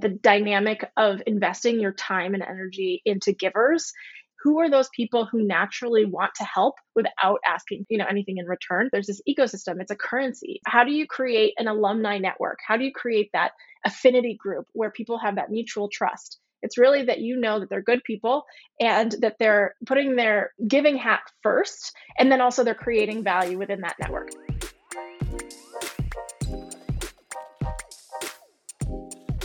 the 0.00 0.08
dynamic 0.08 0.84
of 0.96 1.22
investing 1.26 1.80
your 1.80 1.92
time 1.92 2.34
and 2.34 2.42
energy 2.42 3.02
into 3.04 3.32
givers 3.32 3.92
who 4.42 4.58
are 4.60 4.70
those 4.70 4.88
people 4.94 5.26
who 5.26 5.46
naturally 5.46 6.04
want 6.04 6.34
to 6.36 6.44
help 6.44 6.76
without 6.94 7.40
asking 7.46 7.86
you 7.88 7.98
know 7.98 8.06
anything 8.08 8.38
in 8.38 8.46
return? 8.46 8.88
There's 8.92 9.06
this 9.06 9.20
ecosystem 9.28 9.80
it's 9.80 9.90
a 9.90 9.96
currency. 9.96 10.60
How 10.66 10.84
do 10.84 10.92
you 10.92 11.06
create 11.06 11.54
an 11.58 11.68
alumni 11.68 12.18
network? 12.18 12.58
How 12.66 12.76
do 12.76 12.84
you 12.84 12.92
create 12.92 13.30
that 13.32 13.52
affinity 13.84 14.36
group 14.38 14.66
where 14.72 14.90
people 14.90 15.18
have 15.18 15.36
that 15.36 15.50
mutual 15.50 15.88
trust? 15.88 16.38
It's 16.62 16.78
really 16.78 17.04
that 17.04 17.20
you 17.20 17.36
know 17.36 17.60
that 17.60 17.70
they're 17.70 17.82
good 17.82 18.04
people 18.04 18.44
and 18.78 19.12
that 19.20 19.36
they're 19.38 19.74
putting 19.86 20.16
their 20.16 20.52
giving 20.66 20.96
hat 20.96 21.22
first 21.42 21.92
and 22.18 22.30
then 22.30 22.40
also 22.40 22.64
they're 22.64 22.74
creating 22.74 23.24
value 23.24 23.58
within 23.58 23.80
that 23.80 23.96
network 23.98 24.30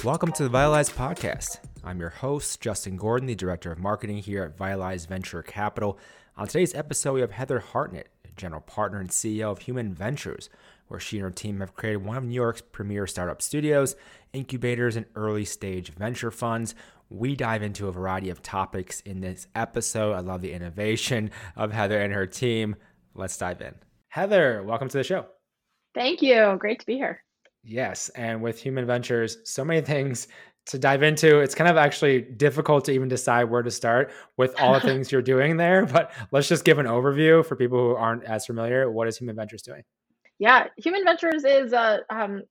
Welcome 0.06 0.34
to 0.34 0.44
the 0.44 0.50
Vitalize 0.50 0.92
Podcast. 0.92 1.58
I'm 1.84 2.00
your 2.00 2.12
host, 2.12 2.62
Justin 2.62 2.96
Gordon, 2.96 3.26
the 3.26 3.34
Director 3.34 3.72
of 3.72 3.80
Marketing 3.80 4.18
here 4.18 4.44
at 4.44 4.56
Vitalize 4.56 5.08
Venture 5.08 5.42
Capital. 5.42 5.98
On 6.38 6.46
today's 6.46 6.76
episode, 6.76 7.14
we 7.14 7.22
have 7.22 7.32
Heather 7.32 7.58
Hartnett, 7.58 8.10
General 8.38 8.62
Partner 8.62 9.00
and 9.00 9.10
CEO 9.10 9.52
of 9.52 9.58
Human 9.58 9.96
Ventures, 9.96 10.48
where 10.90 11.00
she 11.00 11.18
and 11.18 11.24
her 11.24 11.32
team 11.32 11.60
have 11.60 11.74
created 11.74 12.06
one 12.06 12.18
of 12.18 12.24
New 12.24 12.36
York's 12.36 12.62
premier 12.62 13.08
startup 13.08 13.42
studios, 13.42 13.96
incubators, 14.32 14.96
and 14.96 15.08
early 15.16 15.44
stage 15.44 15.92
venture 15.94 16.30
funds. 16.30 16.76
We 17.10 17.36
dive 17.36 17.64
into 17.64 17.88
a 17.88 17.92
variety 17.92 18.30
of 18.30 18.44
topics 18.44 19.00
in 19.02 19.22
this 19.22 19.48
episode. 19.56 20.14
I 20.14 20.20
love 20.20 20.44
the 20.44 20.54
innovation 20.54 21.32
of 21.56 21.72
Heather 21.72 22.00
and 22.00 22.14
her 22.14 22.28
team. 22.28 22.76
Let's 23.16 23.40
dive 23.40 23.60
in. 23.60 23.74
Heather, 24.10 24.62
welcome 24.62 24.88
to 24.88 25.00
the 25.00 25.04
show. 25.04 25.26
Thank 25.96 26.22
you. 26.22 26.58
Great 26.60 26.80
to 26.82 26.86
be 26.86 26.94
here. 26.94 27.25
Yes. 27.66 28.10
And 28.10 28.42
with 28.42 28.60
Human 28.62 28.86
Ventures, 28.86 29.40
so 29.44 29.66
many 29.66 29.82
things 29.82 30.28
to 30.68 30.80
dive 30.80 31.04
into. 31.04 31.40
It's 31.40 31.56
kind 31.56 31.70
of 31.70 31.78
actually 31.78 32.22
difficult 32.22 32.86
to 32.86 32.92
even 32.92 33.08
decide 33.08 33.46
where 33.46 33.62
to 33.62 33.72
start 33.72 34.12
with 34.38 34.60
all 34.60 34.74
the 34.74 34.80
things 34.88 35.12
you're 35.12 35.22
doing 35.22 35.58
there. 35.58 35.86
But 35.86 36.12
let's 36.32 36.48
just 36.48 36.66
give 36.66 36.80
an 36.80 36.86
overview 36.86 37.46
for 37.46 37.56
people 37.56 37.78
who 37.78 37.96
aren't 37.96 38.24
as 38.24 38.46
familiar. 38.46 38.90
What 38.92 39.08
is 39.08 39.18
Human 39.18 39.36
Ventures 39.36 39.62
doing? 39.62 39.84
Yeah, 40.40 40.68
Human 40.78 41.04
Ventures 41.04 41.44
is 41.46 41.74
a 41.74 42.02
um, 42.10 42.44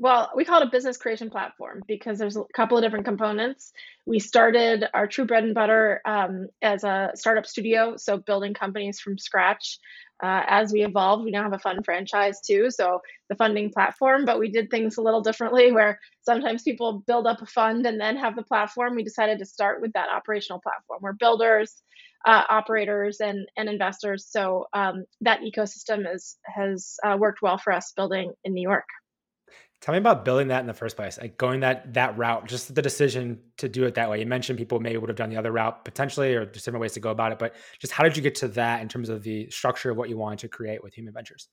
well, 0.00 0.30
we 0.36 0.44
call 0.44 0.62
it 0.62 0.68
a 0.68 0.70
business 0.70 0.96
creation 0.96 1.28
platform 1.28 1.82
because 1.88 2.18
there's 2.18 2.36
a 2.36 2.44
couple 2.54 2.78
of 2.78 2.84
different 2.84 3.04
components. 3.04 3.72
We 4.06 4.20
started 4.20 4.84
our 4.94 5.08
true 5.08 5.26
bread 5.26 5.42
and 5.42 5.54
butter 5.54 6.00
um, 6.04 6.48
as 6.62 6.84
a 6.84 7.10
startup 7.16 7.46
studio, 7.46 7.96
so 7.96 8.16
building 8.16 8.54
companies 8.54 9.00
from 9.00 9.18
scratch. 9.18 9.78
Uh, 10.22 10.42
as 10.46 10.72
we 10.72 10.84
evolved, 10.84 11.24
we 11.24 11.32
now 11.32 11.42
have 11.42 11.52
a 11.52 11.58
fund 11.58 11.84
franchise 11.84 12.40
too, 12.40 12.70
so 12.70 13.00
the 13.28 13.34
funding 13.34 13.70
platform. 13.70 14.24
But 14.24 14.38
we 14.38 14.48
did 14.48 14.70
things 14.70 14.98
a 14.98 15.02
little 15.02 15.20
differently, 15.20 15.72
where 15.72 15.98
sometimes 16.22 16.62
people 16.62 17.02
build 17.06 17.26
up 17.26 17.42
a 17.42 17.46
fund 17.46 17.84
and 17.84 18.00
then 18.00 18.16
have 18.16 18.36
the 18.36 18.42
platform. 18.42 18.94
We 18.94 19.02
decided 19.02 19.40
to 19.40 19.46
start 19.46 19.80
with 19.80 19.92
that 19.94 20.10
operational 20.10 20.60
platform. 20.60 21.00
We're 21.02 21.12
builders, 21.12 21.82
uh, 22.24 22.44
operators, 22.48 23.20
and 23.20 23.48
and 23.56 23.68
investors. 23.68 24.26
So 24.30 24.66
um, 24.72 25.04
that 25.22 25.40
ecosystem 25.40 26.12
is 26.12 26.36
has 26.44 26.98
uh, 27.04 27.16
worked 27.18 27.42
well 27.42 27.58
for 27.58 27.72
us 27.72 27.92
building 27.96 28.32
in 28.44 28.54
New 28.54 28.62
York. 28.62 28.86
Tell 29.80 29.92
me 29.92 29.98
about 29.98 30.24
building 30.24 30.48
that 30.48 30.60
in 30.60 30.66
the 30.66 30.74
first 30.74 30.96
place, 30.96 31.18
like 31.18 31.38
going 31.38 31.60
that 31.60 31.94
that 31.94 32.18
route, 32.18 32.48
just 32.48 32.74
the 32.74 32.82
decision 32.82 33.38
to 33.58 33.68
do 33.68 33.84
it 33.84 33.94
that 33.94 34.10
way. 34.10 34.18
You 34.18 34.26
mentioned 34.26 34.58
people 34.58 34.80
maybe 34.80 34.96
would 34.96 35.08
have 35.08 35.16
done 35.16 35.30
the 35.30 35.36
other 35.36 35.52
route 35.52 35.84
potentially, 35.84 36.34
or 36.34 36.44
there's 36.44 36.64
different 36.64 36.80
ways 36.80 36.94
to 36.94 37.00
go 37.00 37.10
about 37.10 37.30
it. 37.30 37.38
But 37.38 37.54
just 37.78 37.92
how 37.92 38.02
did 38.02 38.16
you 38.16 38.22
get 38.22 38.34
to 38.36 38.48
that 38.48 38.82
in 38.82 38.88
terms 38.88 39.08
of 39.08 39.22
the 39.22 39.48
structure 39.50 39.90
of 39.90 39.96
what 39.96 40.08
you 40.08 40.18
wanted 40.18 40.40
to 40.40 40.48
create 40.48 40.82
with 40.82 40.94
Human 40.94 41.14
Ventures? 41.14 41.48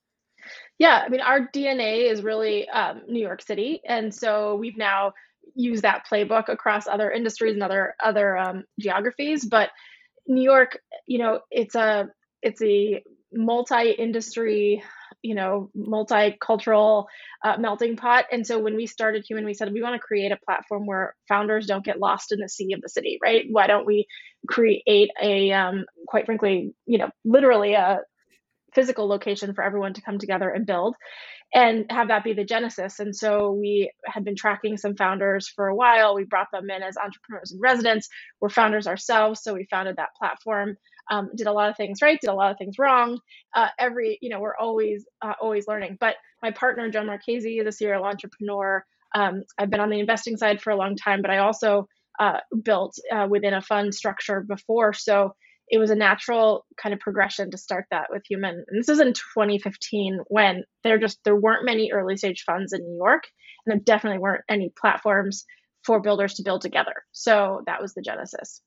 Yeah, 0.80 1.04
I 1.06 1.10
mean, 1.10 1.22
our 1.22 1.48
DNA 1.52 2.12
is 2.12 2.24
really 2.24 2.68
um, 2.70 3.04
New 3.08 3.22
York 3.22 3.42
City, 3.44 3.82
and 3.88 4.14
so 4.14 4.56
we've 4.56 4.78
now 4.78 5.14
used 5.54 5.84
that 5.84 6.06
playbook 6.12 6.50
across 6.50 6.88
other 6.88 7.12
industries 7.12 7.54
and 7.54 7.64
other 7.64 7.96
other 8.04 8.38
um, 8.38 8.64
geographies. 8.80 9.46
But 9.46 9.70
New 10.28 10.44
York, 10.44 10.80
you 11.06 11.20
know, 11.20 11.42
it's 11.52 11.76
a 11.76 12.08
it's 12.42 12.62
a 12.62 13.04
multi-industry 13.34 14.84
you 15.26 15.36
know 15.36 15.70
multicultural 15.76 17.06
uh, 17.44 17.58
melting 17.58 17.98
pot. 17.98 18.26
And 18.32 18.46
so 18.46 18.60
when 18.60 18.76
we 18.76 18.86
started 18.86 19.26
human 19.28 19.46
we 19.46 19.54
said 19.54 19.74
we 19.74 19.82
want 19.82 19.96
to 19.96 20.08
create 20.08 20.32
a 20.32 20.46
platform 20.46 20.86
where 20.86 21.16
founders 21.28 21.66
don't 21.66 21.84
get 21.84 22.00
lost 22.00 22.32
in 22.32 22.40
the 22.40 22.50
sea 22.50 22.74
of 22.74 22.82
the 22.82 22.90
city 22.90 23.18
right? 23.22 23.46
Why 23.50 23.68
don't 23.68 23.86
we 23.86 24.08
create 24.48 25.10
a 25.22 25.52
um, 25.52 25.86
quite 26.08 26.26
frankly 26.26 26.74
you 26.86 27.00
know 27.00 27.10
literally 27.24 27.74
a 27.74 28.02
physical 28.74 29.08
location 29.08 29.54
for 29.54 29.64
everyone 29.64 29.94
to 29.94 30.02
come 30.02 30.20
together 30.20 30.50
and 30.50 30.66
build 30.66 30.96
and 31.54 31.86
have 31.90 32.10
that 32.10 32.24
be 32.24 32.34
the 32.34 32.44
genesis. 32.44 33.00
And 33.00 33.16
so 33.16 33.52
we 33.52 33.92
had 34.06 34.26
been 34.26 34.36
tracking 34.36 34.78
some 34.78 34.96
founders 34.96 35.48
for 35.48 35.68
a 35.68 35.76
while. 35.76 36.14
We 36.14 36.26
brought 36.26 36.52
them 36.52 36.70
in 36.70 36.84
as 36.84 36.98
entrepreneurs 36.98 37.54
and 37.54 37.62
residents. 37.62 38.10
We're 38.42 38.50
founders 38.50 38.88
ourselves 38.88 39.42
so 39.42 39.54
we 39.54 39.66
founded 39.72 39.96
that 39.96 40.16
platform 40.20 40.76
um, 41.10 41.30
did 41.36 41.48
a 41.48 41.52
lot 41.52 41.70
of 41.70 41.78
things 41.78 42.02
right, 42.02 42.20
did 42.20 42.30
a 42.30 42.34
lot 42.34 42.52
of 42.52 42.58
things 42.58 42.80
wrong. 42.80 43.20
Uh, 43.56 43.68
every, 43.80 44.18
you 44.22 44.30
know, 44.30 44.40
we're 44.40 44.58
always, 44.58 45.06
uh, 45.22 45.34
always 45.42 45.68
learning. 45.68 45.98
But 46.00 46.16
my 46.42 46.52
partner, 46.52 46.90
Joe 46.90 47.04
Marchese, 47.04 47.60
is 47.60 47.68
a 47.68 47.72
serial 47.72 48.04
entrepreneur. 48.04 48.84
Um, 49.14 49.44
I've 49.58 49.70
been 49.70 49.80
on 49.80 49.90
the 49.90 50.00
investing 50.00 50.38
side 50.38 50.62
for 50.62 50.72
a 50.72 50.76
long 50.76 50.96
time, 50.96 51.22
but 51.22 51.32
I 51.32 51.40
also 51.40 51.88
uh, 52.20 52.40
built 52.64 52.98
uh, 53.12 53.28
within 53.30 53.54
a 53.54 53.62
fund 53.62 53.94
structure 53.94 54.46
before. 54.48 54.94
So 54.94 55.36
it 55.68 55.78
was 55.80 55.90
a 55.90 55.96
natural 55.96 56.66
kind 56.82 56.94
of 56.94 57.00
progression 57.00 57.52
to 57.52 57.58
start 57.58 57.86
that 57.92 58.08
with 58.12 58.24
human. 58.30 58.64
And 58.68 58.80
this 58.80 58.90
is 58.90 59.00
in 59.00 59.14
2015 59.14 60.20
when 60.28 60.64
there 60.84 61.00
just 61.00 61.20
there 61.24 61.36
weren't 61.36 61.66
many 61.66 61.92
early 61.92 62.18
stage 62.18 62.44
funds 62.46 62.74
in 62.74 62.82
New 62.82 62.98
York, 62.98 63.24
and 63.66 63.74
there 63.74 63.84
definitely 63.84 64.20
weren't 64.20 64.44
any 64.50 64.72
platforms 64.80 65.46
for 65.84 66.02
builders 66.02 66.36
to 66.36 66.44
build 66.44 66.62
together. 66.62 66.94
So 67.12 67.62
that 67.66 67.82
was 67.82 67.94
the 67.94 68.02
genesis 68.02 68.62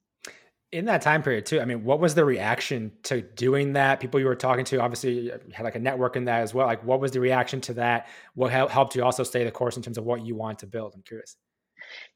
in 0.71 0.85
that 0.85 1.01
time 1.01 1.23
period 1.23 1.47
too 1.47 1.61
i 1.61 1.65
mean 1.65 1.83
what 1.83 1.99
was 1.99 2.15
the 2.15 2.25
reaction 2.25 2.93
to 3.05 3.23
doing 3.23 3.73
that? 3.73 4.01
People 4.01 4.21
you 4.21 4.27
were 4.27 4.35
talking 4.35 4.65
to 4.67 4.81
obviously 4.81 5.31
had 5.53 5.65
like 5.65 5.77
a 5.77 5.79
network 5.79 6.17
in 6.17 6.25
that 6.27 6.43
as 6.43 6.53
well. 6.53 6.67
Like 6.67 6.85
what 6.85 7.01
was 7.01 7.13
the 7.13 7.21
reaction 7.21 7.61
to 7.63 7.75
that? 7.75 8.09
What 8.35 8.51
helped 8.51 8.95
you 8.95 9.05
also 9.05 9.23
stay 9.23 9.45
the 9.45 9.51
course 9.51 9.77
in 9.77 9.83
terms 9.83 9.99
of 9.99 10.05
what 10.05 10.25
you 10.25 10.35
want 10.35 10.61
to 10.61 10.67
build? 10.67 10.93
I'm 10.95 11.03
curious. 11.03 11.37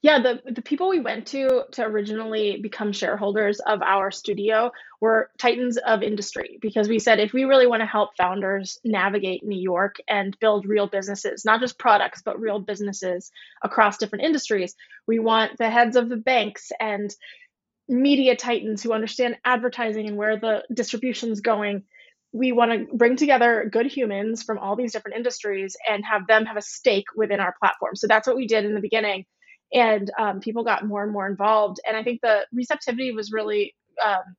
Yeah 0.02 0.20
the 0.20 0.42
the 0.44 0.60
people 0.60 0.90
we 0.90 1.00
went 1.00 1.28
to 1.28 1.64
to 1.72 1.82
originally 1.82 2.60
become 2.60 2.92
shareholders 2.92 3.60
of 3.60 3.80
our 3.80 4.10
studio 4.10 4.72
were 5.00 5.30
titans 5.38 5.78
of 5.78 6.02
industry 6.02 6.58
because 6.60 6.88
we 6.88 6.98
said 6.98 7.20
if 7.20 7.32
we 7.32 7.44
really 7.44 7.66
want 7.66 7.80
to 7.80 7.86
help 7.86 8.10
founders 8.16 8.78
navigate 8.84 9.42
new 9.44 9.58
york 9.58 9.96
and 10.08 10.38
build 10.40 10.66
real 10.66 10.86
businesses 10.86 11.44
not 11.46 11.60
just 11.60 11.78
products 11.78 12.20
but 12.22 12.38
real 12.38 12.58
businesses 12.58 13.30
across 13.62 13.96
different 13.96 14.24
industries 14.24 14.74
we 15.06 15.19
want 15.19 15.56
the 15.56 15.70
heads 15.70 15.96
of 15.96 16.08
the 16.10 16.16
banks 16.16 16.70
and 16.78 17.14
media 17.88 18.37
titans 18.37 18.82
who 18.82 18.93
understand 18.93 19.37
advertising 19.44 20.06
and 20.06 20.16
where 20.16 20.38
the 20.38 20.65
distribution's 20.72 21.41
going 21.41 21.84
we 22.32 22.53
want 22.53 22.72
to 22.72 22.97
bring 22.97 23.16
together 23.16 23.69
good 23.70 23.87
humans 23.87 24.43
from 24.43 24.59
all 24.59 24.75
these 24.75 24.93
different 24.93 25.16
industries 25.16 25.76
and 25.88 26.03
have 26.04 26.26
them 26.26 26.47
have 26.47 26.56
a 26.56 26.62
stake 26.62 27.06
within 27.15 27.41
our 27.41 27.54
platform. 27.60 27.94
So 27.94 28.06
that's 28.06 28.26
what 28.26 28.37
we 28.37 28.47
did 28.47 28.65
in 28.65 28.75
the 28.75 28.81
beginning. 28.81 29.26
And 29.72 30.10
um, 30.19 30.41
people 30.41 30.65
got 30.65 30.87
more 30.87 31.03
and 31.03 31.12
more 31.12 31.26
involved. 31.26 31.81
And 31.87 31.97
i 31.97 32.03
think 32.03 32.20
the 32.22 32.47
receptivity 32.53 33.12
was 33.12 33.32
really 33.32 33.75
um, 34.04 34.37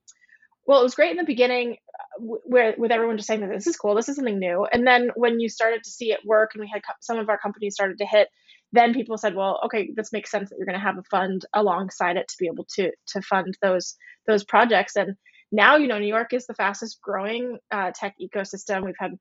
well 0.65 0.79
it 0.79 0.83
was 0.83 0.95
great 0.95 1.11
in 1.11 1.17
the 1.17 1.23
beginning 1.23 1.77
uh, 1.93 2.37
where 2.45 2.73
with 2.77 2.91
everyone 2.91 3.17
just 3.17 3.27
saying 3.27 3.41
that 3.41 3.49
this 3.49 3.67
is 3.67 3.77
cool 3.77 3.95
this 3.95 4.09
is 4.09 4.15
something 4.15 4.39
new. 4.39 4.65
And 4.71 4.85
then 4.87 5.11
when 5.15 5.39
you 5.39 5.49
started 5.49 5.83
to 5.83 5.89
see 5.89 6.11
it 6.11 6.25
work 6.25 6.51
and 6.53 6.61
we 6.61 6.69
had 6.71 6.81
some 7.01 7.19
of 7.19 7.29
our 7.29 7.37
companies 7.37 7.75
started 7.75 7.99
to 7.99 8.05
hit 8.05 8.29
then 8.73 8.93
people 8.93 9.17
said, 9.17 9.35
well, 9.35 9.59
okay, 9.65 9.91
this 9.95 10.11
makes 10.11 10.31
sense 10.31 10.49
that 10.49 10.57
you're 10.57 10.65
going 10.65 10.79
to 10.79 10.85
have 10.85 10.97
a 10.97 11.03
fund 11.03 11.45
alongside 11.53 12.17
it 12.17 12.27
to 12.27 12.35
be 12.37 12.47
able 12.47 12.65
to 12.75 12.91
to 13.07 13.21
fund 13.21 13.57
those 13.61 13.95
those 14.27 14.43
projects. 14.43 14.95
And 14.95 15.15
now, 15.51 15.77
you 15.77 15.87
know, 15.87 15.99
New 15.99 16.07
York 16.07 16.33
is 16.33 16.47
the 16.47 16.55
fastest 16.55 16.99
growing 17.01 17.57
uh, 17.71 17.91
tech 17.95 18.15
ecosystem. 18.21 18.83
We've 18.83 18.95
had 18.99 19.11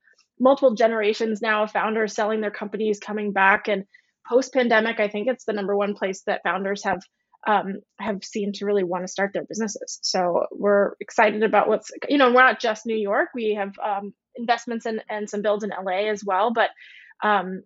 multiple 0.40 0.74
generations 0.74 1.40
now 1.40 1.64
of 1.64 1.70
founders 1.70 2.14
selling 2.14 2.40
their 2.40 2.50
companies, 2.50 2.98
coming 2.98 3.32
back, 3.32 3.68
and 3.68 3.84
post 4.28 4.52
pandemic, 4.52 5.00
I 5.00 5.08
think 5.08 5.28
it's 5.28 5.44
the 5.44 5.52
number 5.52 5.76
one 5.76 5.94
place 5.94 6.22
that 6.26 6.42
founders 6.42 6.84
have 6.84 7.00
um, 7.46 7.80
have 7.98 8.22
seen 8.22 8.52
to 8.52 8.66
really 8.66 8.84
want 8.84 9.04
to 9.04 9.08
start 9.08 9.32
their 9.34 9.44
businesses. 9.44 9.98
So 10.02 10.46
we're 10.52 10.92
excited 11.00 11.42
about 11.42 11.68
what's 11.68 11.90
you 12.08 12.18
know 12.18 12.28
we're 12.28 12.42
not 12.42 12.60
just 12.60 12.86
New 12.86 12.96
York. 12.96 13.30
We 13.34 13.54
have 13.54 13.72
um, 13.84 14.14
investments 14.36 14.86
in, 14.86 15.00
and 15.10 15.28
some 15.28 15.42
builds 15.42 15.64
in 15.64 15.70
LA 15.70 16.08
as 16.10 16.22
well, 16.24 16.52
but 16.52 16.70
um, 17.22 17.62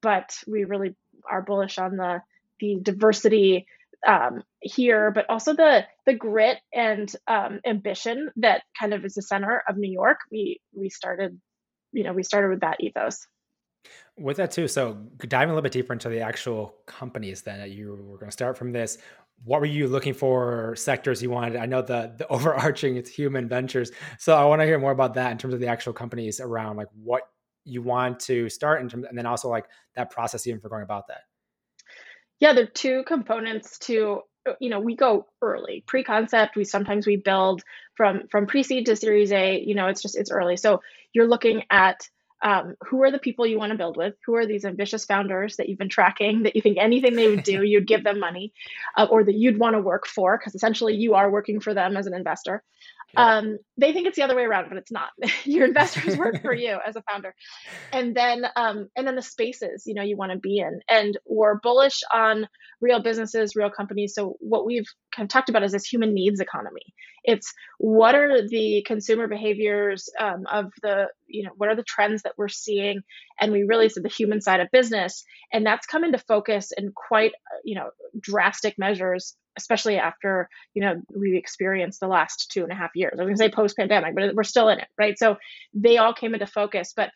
but 0.00 0.36
we 0.46 0.64
really 0.64 0.94
are 1.30 1.42
bullish 1.42 1.78
on 1.78 1.96
the 1.96 2.22
the 2.58 2.78
diversity 2.82 3.66
um, 4.06 4.42
here, 4.60 5.10
but 5.10 5.28
also 5.28 5.54
the 5.54 5.84
the 6.04 6.14
grit 6.14 6.58
and 6.72 7.12
um, 7.26 7.60
ambition 7.66 8.30
that 8.36 8.62
kind 8.78 8.94
of 8.94 9.04
is 9.04 9.14
the 9.14 9.22
center 9.22 9.62
of 9.68 9.76
New 9.76 9.90
York. 9.90 10.18
We 10.30 10.60
we 10.72 10.90
started, 10.90 11.38
you 11.92 12.04
know, 12.04 12.12
we 12.12 12.22
started 12.22 12.50
with 12.50 12.60
that 12.60 12.80
ethos. 12.80 13.26
With 14.18 14.38
that 14.38 14.50
too, 14.50 14.66
so 14.66 14.94
diving 15.18 15.50
a 15.50 15.52
little 15.52 15.62
bit 15.62 15.72
deeper 15.72 15.92
into 15.92 16.08
the 16.08 16.20
actual 16.20 16.74
companies, 16.86 17.42
then 17.42 17.58
that 17.58 17.70
you 17.70 17.90
were 17.90 18.16
going 18.16 18.28
to 18.28 18.32
start 18.32 18.56
from 18.56 18.72
this. 18.72 18.98
What 19.44 19.60
were 19.60 19.66
you 19.66 19.86
looking 19.86 20.14
for? 20.14 20.74
Sectors 20.76 21.22
you 21.22 21.30
wanted? 21.30 21.56
I 21.56 21.66
know 21.66 21.82
the 21.82 22.12
the 22.16 22.26
overarching 22.28 22.96
it's 22.96 23.10
human 23.10 23.48
ventures, 23.48 23.92
so 24.18 24.34
I 24.36 24.44
want 24.44 24.60
to 24.60 24.66
hear 24.66 24.78
more 24.78 24.92
about 24.92 25.14
that 25.14 25.32
in 25.32 25.38
terms 25.38 25.54
of 25.54 25.60
the 25.60 25.68
actual 25.68 25.92
companies 25.92 26.40
around 26.40 26.76
like 26.76 26.88
what 26.94 27.22
you 27.66 27.82
want 27.82 28.20
to 28.20 28.48
start 28.48 28.80
in 28.80 28.88
terms, 28.88 29.04
and 29.08 29.18
then 29.18 29.26
also 29.26 29.48
like 29.48 29.66
that 29.94 30.10
process 30.10 30.46
even 30.46 30.60
for 30.60 30.68
going 30.68 30.82
about 30.82 31.08
that. 31.08 31.22
Yeah, 32.38 32.52
there 32.52 32.64
are 32.64 32.68
two 32.68 33.02
components 33.04 33.78
to 33.80 34.22
you 34.60 34.70
know 34.70 34.80
we 34.80 34.94
go 34.94 35.26
early. 35.42 35.82
Pre-concept 35.86 36.56
we 36.56 36.64
sometimes 36.64 37.06
we 37.06 37.16
build 37.16 37.62
from 37.94 38.28
from 38.30 38.46
pre-seed 38.46 38.86
to 38.86 38.96
series 38.96 39.32
a 39.32 39.60
you 39.60 39.74
know 39.74 39.88
it's 39.88 40.02
just 40.02 40.16
it's 40.16 40.30
early. 40.30 40.56
So 40.56 40.80
you're 41.12 41.28
looking 41.28 41.64
at 41.70 42.08
um, 42.42 42.74
who 42.86 43.02
are 43.02 43.10
the 43.10 43.18
people 43.18 43.46
you 43.46 43.58
want 43.58 43.72
to 43.72 43.78
build 43.78 43.96
with? 43.96 44.14
Who 44.26 44.34
are 44.34 44.46
these 44.46 44.64
ambitious 44.64 45.06
founders 45.06 45.56
that 45.56 45.68
you've 45.68 45.78
been 45.78 45.88
tracking 45.88 46.42
that 46.42 46.54
you 46.54 46.60
think 46.60 46.76
anything 46.78 47.16
they 47.16 47.28
would 47.28 47.42
do 47.42 47.62
you'd 47.62 47.86
give 47.86 48.04
them 48.04 48.20
money 48.20 48.52
uh, 48.96 49.06
or 49.10 49.24
that 49.24 49.34
you'd 49.34 49.58
want 49.58 49.74
to 49.74 49.80
work 49.80 50.06
for? 50.06 50.38
Because 50.38 50.54
essentially 50.54 50.94
you 50.94 51.14
are 51.14 51.30
working 51.30 51.60
for 51.60 51.72
them 51.72 51.96
as 51.96 52.06
an 52.06 52.14
investor 52.14 52.62
yeah. 53.14 53.38
um, 53.38 53.58
they 53.78 53.92
think 53.92 54.06
it's 54.06 54.16
the 54.16 54.22
other 54.22 54.36
way 54.36 54.44
around 54.44 54.68
but 54.68 54.78
it's 54.78 54.92
not. 54.92 55.10
Your 55.44 55.66
investors 55.66 56.16
work 56.16 56.42
for 56.42 56.54
you 56.54 56.78
as 56.86 56.96
a 56.96 57.02
founder. 57.02 57.34
And 57.92 58.14
then 58.14 58.44
um, 58.56 58.88
and 58.96 59.06
then 59.06 59.16
the 59.16 59.22
spaces 59.22 59.84
you 59.86 59.94
know 59.94 60.02
you 60.02 60.16
want 60.16 60.32
to 60.32 60.38
be 60.38 60.58
in. 60.58 60.80
And 60.88 61.16
we're 61.26 61.58
bullish 61.60 62.00
on 62.12 62.48
real 62.80 63.02
businesses 63.02 63.56
real 63.56 63.70
companies. 63.70 64.14
So 64.14 64.36
what 64.40 64.66
we've 64.66 64.86
kind 65.14 65.26
of 65.26 65.30
talked 65.30 65.48
about 65.48 65.62
is 65.62 65.72
this 65.72 65.86
human 65.86 66.14
needs 66.14 66.40
economy. 66.40 66.82
It's 67.24 67.52
what 67.78 68.14
are 68.14 68.46
the 68.46 68.84
consumer 68.86 69.26
behaviors 69.26 70.08
um, 70.20 70.44
of 70.50 70.66
the 70.82 71.06
you 71.26 71.44
know 71.44 71.50
what 71.56 71.68
are 71.68 71.76
the 71.76 71.84
trends 71.84 72.22
that 72.22 72.34
we're 72.36 72.48
seeing? 72.48 73.00
And 73.40 73.52
we 73.52 73.64
really 73.64 73.88
said 73.88 74.02
the 74.02 74.08
human 74.08 74.40
side 74.40 74.60
of 74.60 74.68
business. 74.72 75.24
And 75.52 75.64
that's 75.64 75.86
come 75.86 76.04
into 76.04 76.18
focus 76.18 76.72
in 76.76 76.92
quite 76.92 77.32
you 77.64 77.76
know 77.76 77.90
drastic 78.20 78.74
measures 78.78 79.36
especially 79.56 79.98
after 79.98 80.48
you 80.74 80.82
know 80.82 81.02
we 81.14 81.36
experienced 81.36 82.00
the 82.00 82.08
last 82.08 82.50
two 82.50 82.62
and 82.62 82.72
a 82.72 82.76
half 82.76 82.90
years. 82.94 83.14
I'm 83.18 83.26
going 83.26 83.34
to 83.34 83.38
say 83.38 83.50
post 83.50 83.76
pandemic 83.76 84.14
but 84.14 84.34
we're 84.34 84.44
still 84.44 84.68
in 84.68 84.80
it 84.80 84.88
right? 84.98 85.18
So 85.18 85.36
they 85.74 85.98
all 85.98 86.14
came 86.14 86.34
into 86.34 86.46
focus. 86.46 86.92
But 86.96 87.10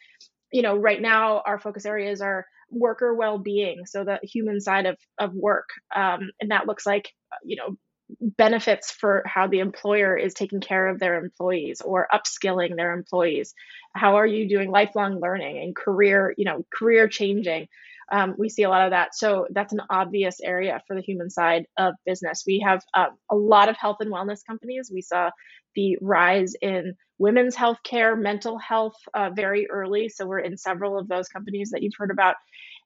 you 0.52 0.62
know 0.62 0.76
right 0.76 1.00
now 1.00 1.42
our 1.46 1.58
focus 1.58 1.86
areas 1.86 2.20
are 2.20 2.46
worker 2.72 3.14
well-being 3.14 3.84
so 3.86 4.04
the 4.04 4.18
human 4.22 4.60
side 4.60 4.86
of, 4.86 4.96
of 5.18 5.34
work 5.34 5.70
um, 5.94 6.30
and 6.40 6.52
that 6.52 6.66
looks 6.66 6.86
like 6.86 7.12
you 7.44 7.56
know 7.56 7.76
benefits 8.20 8.90
for 8.90 9.22
how 9.26 9.46
the 9.46 9.60
employer 9.60 10.16
is 10.16 10.34
taking 10.34 10.60
care 10.60 10.88
of 10.88 10.98
their 10.98 11.22
employees 11.22 11.80
or 11.80 12.08
upskilling 12.12 12.76
their 12.76 12.92
employees. 12.92 13.54
How 13.94 14.16
are 14.16 14.26
you 14.26 14.48
doing 14.48 14.70
lifelong 14.70 15.20
learning 15.20 15.58
and 15.58 15.76
career 15.76 16.34
you 16.36 16.44
know 16.44 16.64
career 16.72 17.08
changing 17.08 17.68
um, 18.10 18.34
we 18.38 18.48
see 18.48 18.62
a 18.64 18.68
lot 18.68 18.84
of 18.84 18.90
that. 18.90 19.14
So 19.14 19.46
that's 19.50 19.72
an 19.72 19.82
obvious 19.90 20.40
area 20.40 20.80
for 20.86 20.96
the 20.96 21.02
human 21.02 21.30
side 21.30 21.66
of 21.78 21.94
business. 22.04 22.44
We 22.46 22.62
have 22.66 22.82
um, 22.94 23.16
a 23.30 23.36
lot 23.36 23.68
of 23.68 23.76
health 23.76 23.98
and 24.00 24.12
wellness 24.12 24.40
companies. 24.46 24.90
We 24.92 25.02
saw 25.02 25.30
the 25.74 25.96
rise 26.00 26.54
in 26.60 26.94
women's 27.18 27.54
health 27.54 27.78
care 27.84 28.16
mental 28.16 28.58
health 28.58 28.96
uh, 29.14 29.30
very 29.30 29.68
early. 29.70 30.08
So 30.08 30.26
we're 30.26 30.40
in 30.40 30.56
several 30.56 30.98
of 30.98 31.08
those 31.08 31.28
companies 31.28 31.70
that 31.70 31.82
you've 31.82 31.92
heard 31.96 32.10
about. 32.10 32.36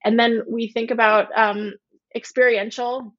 And 0.05 0.19
then 0.19 0.43
we 0.49 0.69
think 0.69 0.91
about 0.91 1.29
um, 1.37 1.73
experiential 2.15 3.15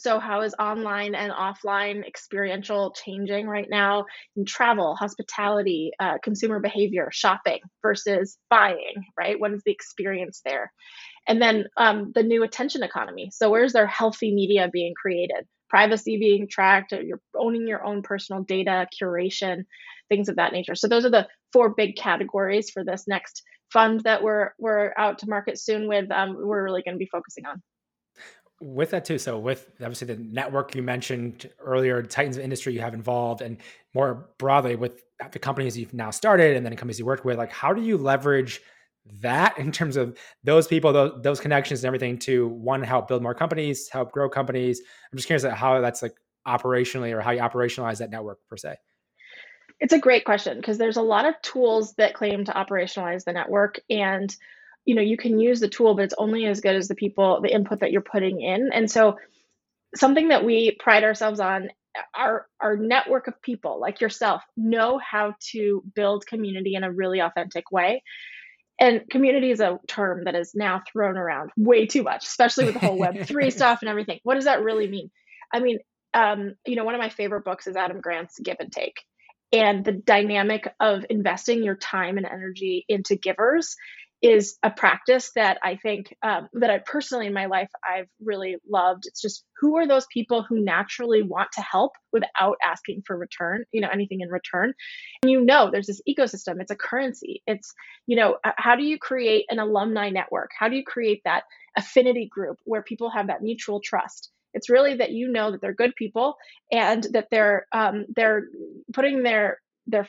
so, 0.00 0.18
how 0.18 0.40
is 0.40 0.54
online 0.58 1.14
and 1.14 1.32
offline 1.32 2.06
experiential 2.06 2.92
changing 2.92 3.46
right 3.46 3.68
now 3.68 4.06
in 4.36 4.44
travel, 4.44 4.96
hospitality, 4.96 5.92
uh, 6.00 6.18
consumer 6.22 6.58
behavior, 6.58 7.10
shopping 7.12 7.60
versus 7.82 8.38
buying, 8.48 9.04
right? 9.18 9.38
What 9.38 9.52
is 9.52 9.62
the 9.64 9.72
experience 9.72 10.40
there? 10.44 10.72
And 11.28 11.40
then 11.40 11.66
um, 11.76 12.12
the 12.14 12.22
new 12.22 12.42
attention 12.42 12.82
economy. 12.82 13.30
So, 13.32 13.50
where's 13.50 13.72
their 13.72 13.86
healthy 13.86 14.34
media 14.34 14.70
being 14.72 14.94
created? 15.00 15.46
Privacy 15.68 16.18
being 16.18 16.48
tracked, 16.48 16.92
you're 16.92 17.20
owning 17.36 17.68
your 17.68 17.84
own 17.84 18.02
personal 18.02 18.42
data, 18.42 18.86
curation, 19.00 19.64
things 20.08 20.28
of 20.28 20.36
that 20.36 20.52
nature. 20.52 20.74
So, 20.74 20.88
those 20.88 21.04
are 21.04 21.10
the 21.10 21.28
four 21.52 21.74
big 21.74 21.96
categories 21.96 22.70
for 22.70 22.84
this 22.84 23.06
next 23.06 23.42
fund 23.70 24.00
that 24.00 24.22
we're, 24.22 24.50
we're 24.58 24.92
out 24.96 25.18
to 25.18 25.28
market 25.28 25.60
soon 25.60 25.88
with. 25.88 26.10
Um, 26.10 26.36
we're 26.38 26.64
really 26.64 26.82
going 26.82 26.94
to 26.94 26.98
be 26.98 27.10
focusing 27.12 27.46
on 27.46 27.62
with 28.60 28.90
that 28.90 29.04
too 29.04 29.18
so 29.18 29.38
with 29.38 29.70
obviously 29.80 30.06
the 30.06 30.16
network 30.16 30.74
you 30.74 30.82
mentioned 30.82 31.48
earlier 31.60 32.02
titans 32.02 32.36
of 32.36 32.42
industry 32.42 32.74
you 32.74 32.80
have 32.80 32.92
involved 32.92 33.40
and 33.40 33.56
more 33.94 34.28
broadly 34.38 34.76
with 34.76 35.02
the 35.32 35.38
companies 35.38 35.78
you've 35.78 35.94
now 35.94 36.10
started 36.10 36.56
and 36.56 36.64
then 36.64 36.70
the 36.70 36.76
companies 36.76 36.98
you 36.98 37.06
worked 37.06 37.24
with 37.24 37.38
like 37.38 37.50
how 37.50 37.72
do 37.72 37.80
you 37.80 37.96
leverage 37.96 38.60
that 39.20 39.58
in 39.58 39.72
terms 39.72 39.96
of 39.96 40.16
those 40.44 40.66
people 40.66 40.92
those, 40.92 41.22
those 41.22 41.40
connections 41.40 41.80
and 41.80 41.86
everything 41.86 42.18
to 42.18 42.48
one 42.48 42.82
help 42.82 43.08
build 43.08 43.22
more 43.22 43.34
companies 43.34 43.88
help 43.88 44.12
grow 44.12 44.28
companies? 44.28 44.80
I'm 45.10 45.16
just 45.16 45.26
curious 45.26 45.44
how 45.44 45.80
that's 45.80 46.02
like 46.02 46.14
operationally 46.46 47.12
or 47.12 47.20
how 47.20 47.30
you 47.32 47.40
operationalize 47.40 47.98
that 47.98 48.10
network 48.10 48.38
per 48.48 48.56
se. 48.56 48.76
It's 49.78 49.92
a 49.92 49.98
great 49.98 50.24
question 50.24 50.58
because 50.58 50.78
there's 50.78 50.98
a 50.98 51.02
lot 51.02 51.24
of 51.24 51.40
tools 51.42 51.94
that 51.94 52.14
claim 52.14 52.44
to 52.44 52.52
operationalize 52.52 53.24
the 53.24 53.32
network 53.32 53.80
and 53.88 54.34
you 54.84 54.94
know 54.94 55.02
you 55.02 55.16
can 55.16 55.38
use 55.38 55.60
the 55.60 55.68
tool 55.68 55.94
but 55.94 56.04
it's 56.04 56.14
only 56.18 56.46
as 56.46 56.60
good 56.60 56.74
as 56.74 56.88
the 56.88 56.94
people 56.94 57.40
the 57.40 57.52
input 57.52 57.80
that 57.80 57.92
you're 57.92 58.00
putting 58.00 58.40
in. 58.40 58.70
And 58.72 58.90
so 58.90 59.16
something 59.94 60.28
that 60.28 60.44
we 60.44 60.76
pride 60.78 61.04
ourselves 61.04 61.40
on 61.40 61.68
our 62.14 62.46
our 62.60 62.76
network 62.76 63.26
of 63.26 63.40
people 63.42 63.80
like 63.80 64.00
yourself 64.00 64.42
know 64.56 64.98
how 64.98 65.34
to 65.52 65.82
build 65.94 66.26
community 66.26 66.74
in 66.74 66.84
a 66.84 66.92
really 66.92 67.20
authentic 67.20 67.70
way. 67.70 68.02
And 68.78 69.02
community 69.10 69.50
is 69.50 69.60
a 69.60 69.78
term 69.88 70.24
that 70.24 70.34
is 70.34 70.52
now 70.54 70.80
thrown 70.90 71.18
around 71.18 71.50
way 71.56 71.86
too 71.86 72.02
much 72.02 72.24
especially 72.24 72.64
with 72.64 72.74
the 72.74 72.80
whole 72.80 72.98
web 72.98 73.26
3 73.26 73.50
stuff 73.50 73.80
and 73.82 73.88
everything. 73.88 74.20
What 74.22 74.36
does 74.36 74.44
that 74.44 74.62
really 74.62 74.88
mean? 74.88 75.10
I 75.52 75.60
mean 75.60 75.78
um, 76.14 76.54
you 76.66 76.76
know 76.76 76.84
one 76.84 76.94
of 76.94 77.00
my 77.00 77.08
favorite 77.08 77.44
books 77.44 77.66
is 77.66 77.76
adam 77.76 78.00
grant's 78.00 78.38
give 78.38 78.56
and 78.58 78.72
take 78.72 79.00
and 79.52 79.84
the 79.84 79.92
dynamic 79.92 80.72
of 80.78 81.04
investing 81.10 81.62
your 81.62 81.76
time 81.76 82.16
and 82.16 82.26
energy 82.26 82.84
into 82.88 83.16
givers 83.16 83.76
is 84.22 84.58
a 84.62 84.70
practice 84.70 85.30
that 85.34 85.58
I 85.62 85.76
think 85.76 86.14
um, 86.22 86.48
that 86.54 86.70
I 86.70 86.78
personally 86.78 87.26
in 87.26 87.32
my 87.32 87.46
life 87.46 87.70
I've 87.88 88.08
really 88.22 88.56
loved. 88.68 89.04
It's 89.06 89.20
just 89.20 89.44
who 89.58 89.76
are 89.76 89.86
those 89.86 90.06
people 90.12 90.42
who 90.42 90.62
naturally 90.62 91.22
want 91.22 91.48
to 91.52 91.62
help 91.62 91.92
without 92.12 92.56
asking 92.62 93.02
for 93.06 93.16
return, 93.16 93.64
you 93.72 93.80
know, 93.80 93.88
anything 93.92 94.20
in 94.20 94.28
return. 94.28 94.74
And 95.22 95.30
you 95.30 95.42
know, 95.42 95.70
there's 95.70 95.86
this 95.86 96.02
ecosystem. 96.08 96.60
It's 96.60 96.70
a 96.70 96.76
currency. 96.76 97.42
It's 97.46 97.72
you 98.06 98.16
know, 98.16 98.36
how 98.56 98.76
do 98.76 98.84
you 98.84 98.98
create 98.98 99.46
an 99.48 99.58
alumni 99.58 100.10
network? 100.10 100.50
How 100.58 100.68
do 100.68 100.76
you 100.76 100.84
create 100.84 101.22
that 101.24 101.44
affinity 101.76 102.28
group 102.30 102.58
where 102.64 102.82
people 102.82 103.10
have 103.10 103.28
that 103.28 103.42
mutual 103.42 103.80
trust? 103.80 104.30
It's 104.52 104.68
really 104.68 104.96
that 104.96 105.12
you 105.12 105.28
know 105.28 105.52
that 105.52 105.60
they're 105.60 105.72
good 105.72 105.94
people 105.96 106.36
and 106.72 107.06
that 107.12 107.28
they're 107.30 107.66
um, 107.72 108.06
they're 108.14 108.44
putting 108.92 109.22
their 109.22 109.60
their 109.86 110.08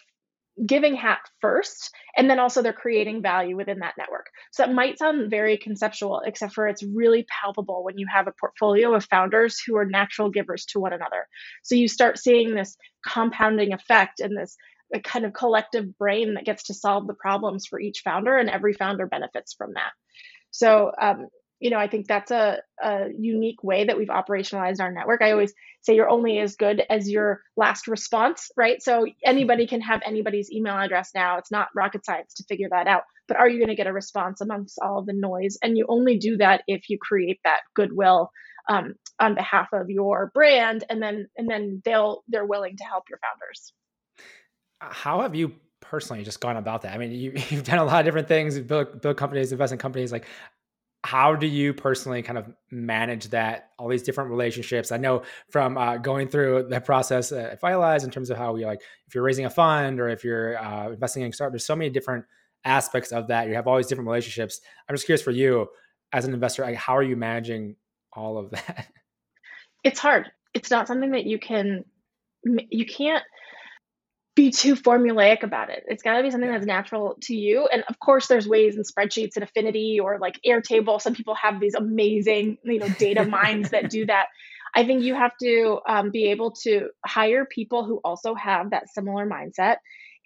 giving 0.66 0.96
hat 0.96 1.20
first 1.40 1.92
and 2.16 2.30
then 2.30 2.40
also 2.40 2.62
they're 2.62 2.74
creating 2.74 3.22
value 3.22 3.56
within 3.56 3.80
that 3.80 3.96
network. 3.98 4.28
So 4.52 4.64
it 4.64 4.72
might 4.72 5.00
sound 5.00 5.30
very 5.32 5.58
conceptual 5.58 6.22
except 6.26 6.54
for 6.54 6.68
it's 6.68 6.84
really 6.84 7.26
palpable 7.42 7.84
when 7.84 7.98
you 7.98 8.06
have 8.14 8.28
a 8.28 8.34
portfolio 8.40 8.94
of 8.94 9.06
founders 9.06 9.60
who 9.60 9.76
are 9.78 9.86
natural 9.86 10.30
givers 10.30 10.66
to 10.68 10.80
one 10.80 10.94
another. 10.94 11.28
So 11.64 11.76
you 11.76 11.88
start 11.88 12.20
seeing 12.20 12.54
this 12.54 12.78
compounding 13.06 13.74
effect 13.74 14.20
and 14.20 14.38
this 14.38 14.56
kind 15.04 15.26
of 15.26 15.34
collective 15.34 15.98
brain 15.98 16.34
that 16.34 16.46
gets 16.46 16.64
to 16.64 16.74
solve 16.74 17.08
the 17.08 17.14
problems 17.14 17.66
for 17.66 17.80
each 17.80 18.02
founder 18.04 18.38
and 18.38 18.50
every 18.50 18.74
founder 18.74 19.08
benefits 19.08 19.54
from 19.54 19.74
that. 19.74 19.92
So 20.52 20.92
um, 21.02 21.28
you 21.62 21.70
know, 21.70 21.78
I 21.78 21.88
think 21.88 22.08
that's 22.08 22.32
a, 22.32 22.58
a 22.84 23.10
unique 23.16 23.64
way 23.64 23.86
that 23.86 23.96
we've 23.96 24.08
operationalized 24.08 24.82
our 24.82 24.92
network. 24.92 25.22
I 25.22 25.32
always 25.32 25.54
say 25.82 25.94
you're 25.94 26.10
only 26.10 26.40
as 26.40 26.56
good 26.56 26.82
as 26.90 27.08
your 27.08 27.42
last 27.56 27.88
response, 27.88 28.50
right? 28.58 28.82
So 28.82 29.06
anybody 29.24 29.68
can 29.68 29.80
have 29.82 30.02
anybody's 30.04 30.52
email 30.52 30.76
address 30.76 31.12
now. 31.14 31.38
It's 31.38 31.52
not 31.52 31.70
rocket 31.76 32.04
science 32.04 32.34
to 32.36 32.44
figure 32.50 32.68
that 32.72 32.88
out. 32.88 33.04
But 33.28 33.38
are 33.38 33.48
you 33.48 33.60
going 33.60 33.70
to 33.70 33.76
get 33.76 33.86
a 33.86 33.94
response 33.94 34.42
amongst 34.42 34.80
all 34.82 35.06
the 35.06 35.14
noise? 35.14 35.60
And 35.62 35.78
you 35.78 35.86
only 35.88 36.18
do 36.18 36.38
that 36.38 36.64
if 36.68 36.90
you 36.90 36.98
create 37.00 37.40
that 37.44 37.60
goodwill 37.76 38.32
um, 38.68 38.96
on 39.20 39.36
behalf 39.36 39.68
of 39.72 39.90
your 39.90 40.32
brand, 40.34 40.84
and 40.90 41.02
then 41.02 41.28
and 41.38 41.50
then 41.50 41.82
they'll 41.86 42.24
they're 42.28 42.46
willing 42.46 42.78
to 42.78 42.84
help 42.84 43.06
your 43.10 43.20
founders. 43.20 43.72
How 44.80 45.22
have 45.22 45.36
you 45.36 45.54
personally 45.80 46.24
just 46.24 46.40
gone 46.40 46.58
about 46.58 46.82
that? 46.84 46.94
I 46.94 46.98
mean, 46.98 47.12
you, 47.12 47.32
have 47.38 47.64
done 47.64 47.80
a 47.80 47.86
lot 47.86 48.00
of 48.00 48.06
different 48.06 48.28
things, 48.28 48.60
build, 48.60 49.02
build 49.02 49.18
companies, 49.18 49.52
investment 49.52 49.82
companies. 49.82 50.12
Like, 50.12 50.26
how 51.04 51.36
do 51.36 51.48
you 51.48 51.74
personally 51.74 52.22
kind 52.22 52.38
of 52.38 52.54
manage 52.70 53.30
that 53.30 53.70
all 53.80 53.88
these 53.88 54.04
different 54.04 54.30
relationships? 54.30 54.92
I 54.92 54.98
know 54.98 55.24
from 55.50 55.78
uh, 55.78 55.98
going 55.98 56.28
through 56.28 56.68
the 56.70 56.80
process 56.80 57.32
at 57.32 57.60
Vitalize 57.60 58.04
in 58.04 58.12
terms 58.12 58.30
of 58.30 58.38
how 58.38 58.54
we 58.54 58.66
like 58.66 58.82
if 59.08 59.16
you're 59.16 59.24
raising 59.24 59.46
a 59.46 59.50
fund 59.50 60.00
or 60.00 60.10
if 60.10 60.24
you're 60.24 60.58
uh, 60.64 60.92
investing 60.92 61.24
in 61.24 61.32
startup 61.32 61.54
there's 61.54 61.66
so 61.66 61.76
many 61.76 61.90
different 61.90 62.26
aspects 62.66 63.12
of 63.12 63.28
that. 63.28 63.48
You 63.48 63.56
have 63.56 63.68
all 63.68 63.78
these 63.78 63.88
different 63.88 64.08
relationships. 64.08 64.62
I'm 64.88 64.96
just 64.96 65.06
curious 65.06 65.24
for 65.24 65.32
you 65.32 65.68
as 66.14 66.26
an 66.26 66.34
investor 66.34 66.64
like, 66.64 66.76
how 66.76 66.96
are 66.96 67.04
you 67.04 67.16
managing 67.16 67.76
all 68.14 68.38
of 68.38 68.52
that? 68.52 68.88
It's 69.84 70.00
hard. 70.00 70.32
It's 70.54 70.70
not 70.70 70.88
something 70.88 71.12
that 71.12 71.26
you 71.26 71.40
can 71.40 71.84
you 72.44 72.86
can't 72.86 73.24
be 74.36 74.50
too 74.52 74.76
formulaic 74.76 75.44
about 75.44 75.70
it. 75.70 75.84
It's 75.88 76.04
got 76.04 76.18
to 76.18 76.24
be 76.24 76.32
something 76.32 76.50
that's 76.50 76.66
natural 76.66 77.18
to 77.24 77.36
you. 77.36 77.68
And 77.72 77.84
of 77.90 78.00
course, 78.00 78.28
there's 78.28 78.48
ways 78.48 78.78
in 78.78 78.84
spreadsheets 78.84 79.36
and 79.36 79.44
Affinity 79.44 80.00
or 80.00 80.20
like 80.20 80.40
Airtable. 80.46 81.02
Some 81.02 81.16
people 81.16 81.36
have 81.36 81.60
these 81.60 81.76
amazing, 81.76 82.58
you 82.64 82.80
know, 82.80 82.88
data 82.88 83.26
mines 83.30 83.72
that 83.72 83.90
do 83.90 84.06
that. 84.06 84.28
I 84.74 84.86
think 84.86 85.04
you 85.04 85.16
have 85.16 85.36
to 85.42 85.80
um, 85.88 86.12
be 86.12 86.32
able 86.32 86.52
to 86.64 86.90
hire 87.06 87.46
people 87.46 87.84
who 87.84 88.00
also 88.06 88.34
have 88.36 88.70
that 88.70 88.90
similar 88.90 89.28
mindset, 89.28 89.78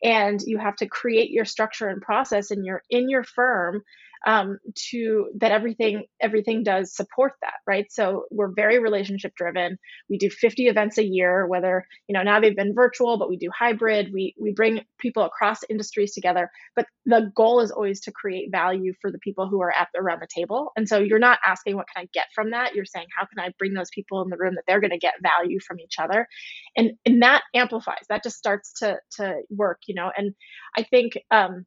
and 0.03 0.39
you 0.45 0.59
have 0.59 0.75
to 0.77 0.85
create 0.85 1.31
your 1.31 1.45
structure 1.45 1.88
and 1.88 2.00
process 2.00 2.51
in 2.51 2.63
your 2.63 2.83
in 2.91 3.09
your 3.09 3.24
firm 3.24 3.81
um, 4.25 4.60
to 4.91 5.29
that 5.39 5.51
everything 5.51 6.05
everything 6.22 6.63
does 6.63 6.96
support 6.96 7.34
that 7.41 7.53
right? 7.67 7.86
So 7.91 8.25
we're 8.32 8.51
very 8.55 8.79
relationship 8.79 9.34
driven. 9.36 9.77
We 10.10 10.17
do 10.17 10.29
50 10.29 10.67
events 10.67 10.98
a 10.98 11.03
year 11.03 11.48
whether 11.48 11.86
you 12.08 12.13
know 12.13 12.24
now 12.24 12.39
they've 12.39 12.55
been 12.55 12.74
virtual 12.74 13.17
but 13.17 13.29
we 13.29 13.38
do 13.38 13.50
hybrid. 13.58 14.12
We 14.13 14.36
we 14.39 14.53
bring 14.53 14.82
people 15.00 15.24
across 15.24 15.60
industries 15.70 16.13
together. 16.13 16.50
But 16.75 16.88
the 17.05 17.32
goal 17.36 17.60
is 17.62 17.72
always 17.72 18.01
to 18.01 18.12
create 18.12 18.51
value 18.51 18.94
for 19.01 19.12
the 19.12 19.20
people 19.20 19.48
who 19.48 19.62
are 19.62 19.72
at 19.75 19.89
around 19.98 20.22
the 20.22 20.27
table. 20.34 20.72
And 20.75 20.88
so 20.88 21.00
you're 21.00 21.20
not 21.20 21.39
asking 21.46 21.75
what 21.75 21.88
can 21.94 22.03
i 22.03 22.10
get 22.13 22.25
from 22.34 22.51
that? 22.51 22.75
You're 22.75 22.86
saying 22.86 23.08
how 23.17 23.25
can 23.25 23.44
i 23.44 23.51
bring 23.58 23.74
those 23.74 23.89
people 23.94 24.22
in 24.22 24.29
the 24.29 24.38
room 24.38 24.55
that 24.55 24.63
they're 24.67 24.82
going 24.82 24.91
to 24.91 24.98
get 24.98 25.15
value 25.22 25.60
from 25.65 25.79
each 25.79 25.96
other? 26.00 26.27
And 26.75 26.91
and 27.05 27.22
that 27.22 27.44
amplifies. 27.53 28.05
That 28.10 28.24
just 28.24 28.38
starts 28.38 28.74
to 28.79 28.98
to 29.17 29.41
work 29.50 29.82
you 29.88 29.96
know? 29.96 30.12
And 30.15 30.34
i 30.77 30.84
think 30.84 31.17
um 31.32 31.65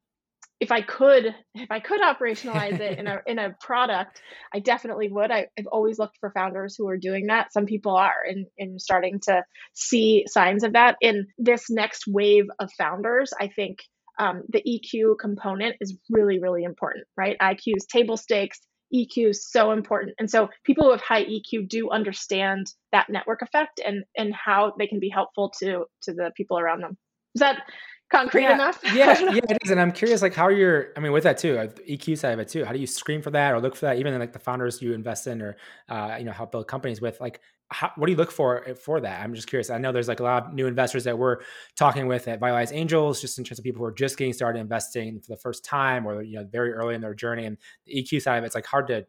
if 0.59 0.71
I 0.71 0.81
could, 0.81 1.33
if 1.55 1.71
I 1.71 1.79
could 1.79 2.01
operationalize 2.01 2.79
it 2.79 2.99
in 2.99 3.07
a 3.07 3.21
in 3.25 3.39
a 3.39 3.55
product, 3.61 4.21
I 4.53 4.59
definitely 4.59 5.09
would. 5.09 5.31
I, 5.31 5.47
have 5.57 5.67
always 5.71 5.97
looked 5.97 6.17
for 6.19 6.31
founders 6.31 6.75
who 6.77 6.87
are 6.89 6.97
doing 6.97 7.27
that. 7.27 7.53
Some 7.53 7.65
people 7.65 7.95
are, 7.95 8.23
and 8.27 8.45
and 8.57 8.81
starting 8.81 9.19
to 9.21 9.43
see 9.73 10.25
signs 10.27 10.63
of 10.63 10.73
that. 10.73 10.97
In 11.01 11.27
this 11.37 11.69
next 11.69 12.03
wave 12.07 12.45
of 12.59 12.69
founders, 12.77 13.31
I 13.39 13.47
think 13.47 13.79
um, 14.19 14.43
the 14.49 14.61
EQ 14.61 15.17
component 15.19 15.77
is 15.79 15.97
really 16.09 16.39
really 16.39 16.63
important, 16.63 17.05
right? 17.15 17.37
IQ 17.41 17.77
is 17.77 17.85
table 17.85 18.17
stakes. 18.17 18.59
EQ 18.93 19.29
is 19.29 19.49
so 19.49 19.71
important, 19.71 20.15
and 20.19 20.29
so 20.29 20.49
people 20.65 20.89
with 20.89 20.99
high 20.99 21.23
EQ 21.23 21.69
do 21.69 21.89
understand 21.89 22.67
that 22.91 23.07
network 23.09 23.41
effect 23.41 23.79
and 23.85 24.03
and 24.17 24.33
how 24.33 24.73
they 24.77 24.87
can 24.87 24.99
be 24.99 25.09
helpful 25.09 25.53
to 25.59 25.85
to 26.03 26.13
the 26.13 26.31
people 26.35 26.59
around 26.59 26.81
them. 26.81 26.97
Is 27.35 27.39
that 27.39 27.61
concrete 28.09 28.43
yeah, 28.43 28.53
enough. 28.53 28.79
yeah, 28.93 29.19
yeah, 29.19 29.41
it 29.49 29.57
is. 29.63 29.71
And 29.71 29.79
I'm 29.79 29.91
curious, 29.91 30.21
like, 30.21 30.33
how 30.33 30.49
you're, 30.49 30.89
I 30.97 30.99
mean, 30.99 31.11
with 31.11 31.23
that 31.23 31.37
too, 31.37 31.55
EQ 31.55 32.17
side 32.17 32.33
of 32.33 32.39
it 32.39 32.49
too, 32.49 32.65
how 32.65 32.73
do 32.73 32.79
you 32.79 32.87
screen 32.87 33.21
for 33.21 33.31
that 33.31 33.53
or 33.53 33.59
look 33.59 33.75
for 33.75 33.85
that? 33.85 33.97
Even 33.97 34.13
in 34.13 34.19
like 34.19 34.33
the 34.33 34.39
founders 34.39 34.81
you 34.81 34.93
invest 34.93 35.27
in 35.27 35.41
or, 35.41 35.57
uh, 35.89 36.15
you 36.17 36.25
know, 36.25 36.31
help 36.31 36.51
build 36.51 36.67
companies 36.67 37.01
with, 37.01 37.19
like, 37.21 37.41
how, 37.71 37.91
what 37.95 38.07
do 38.07 38.11
you 38.11 38.17
look 38.17 38.31
for 38.31 38.67
eh, 38.67 38.73
for 38.73 38.99
that? 38.99 39.21
I'm 39.21 39.33
just 39.33 39.47
curious. 39.47 39.69
I 39.69 39.77
know 39.77 39.91
there's 39.91 40.07
like 40.07 40.19
a 40.19 40.23
lot 40.23 40.47
of 40.47 40.53
new 40.53 40.67
investors 40.67 41.03
that 41.03 41.17
we're 41.17 41.37
talking 41.75 42.07
with 42.07 42.27
at 42.27 42.39
Vitalize 42.39 42.71
Angels, 42.71 43.21
just 43.21 43.37
in 43.37 43.43
terms 43.43 43.59
of 43.59 43.63
people 43.63 43.79
who 43.79 43.85
are 43.85 43.93
just 43.93 44.17
getting 44.17 44.33
started 44.33 44.59
investing 44.59 45.19
for 45.19 45.27
the 45.33 45.37
first 45.37 45.63
time 45.63 46.07
or, 46.07 46.23
you 46.23 46.39
know, 46.39 46.47
very 46.51 46.73
early 46.73 46.95
in 46.95 47.01
their 47.01 47.13
journey. 47.13 47.45
And 47.45 47.57
the 47.85 48.03
EQ 48.03 48.21
side 48.21 48.37
of 48.37 48.43
it's 48.43 48.55
like 48.55 48.65
hard 48.65 48.87
to 48.87 49.05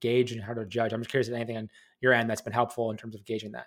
gauge 0.00 0.32
and 0.32 0.42
hard 0.42 0.58
to 0.58 0.66
judge. 0.66 0.92
I'm 0.92 1.00
just 1.00 1.10
curious 1.10 1.28
if 1.28 1.34
anything 1.34 1.56
on 1.56 1.68
your 2.00 2.12
end 2.12 2.28
that's 2.28 2.42
been 2.42 2.52
helpful 2.52 2.90
in 2.90 2.96
terms 2.96 3.14
of 3.14 3.24
gauging 3.24 3.52
that. 3.52 3.66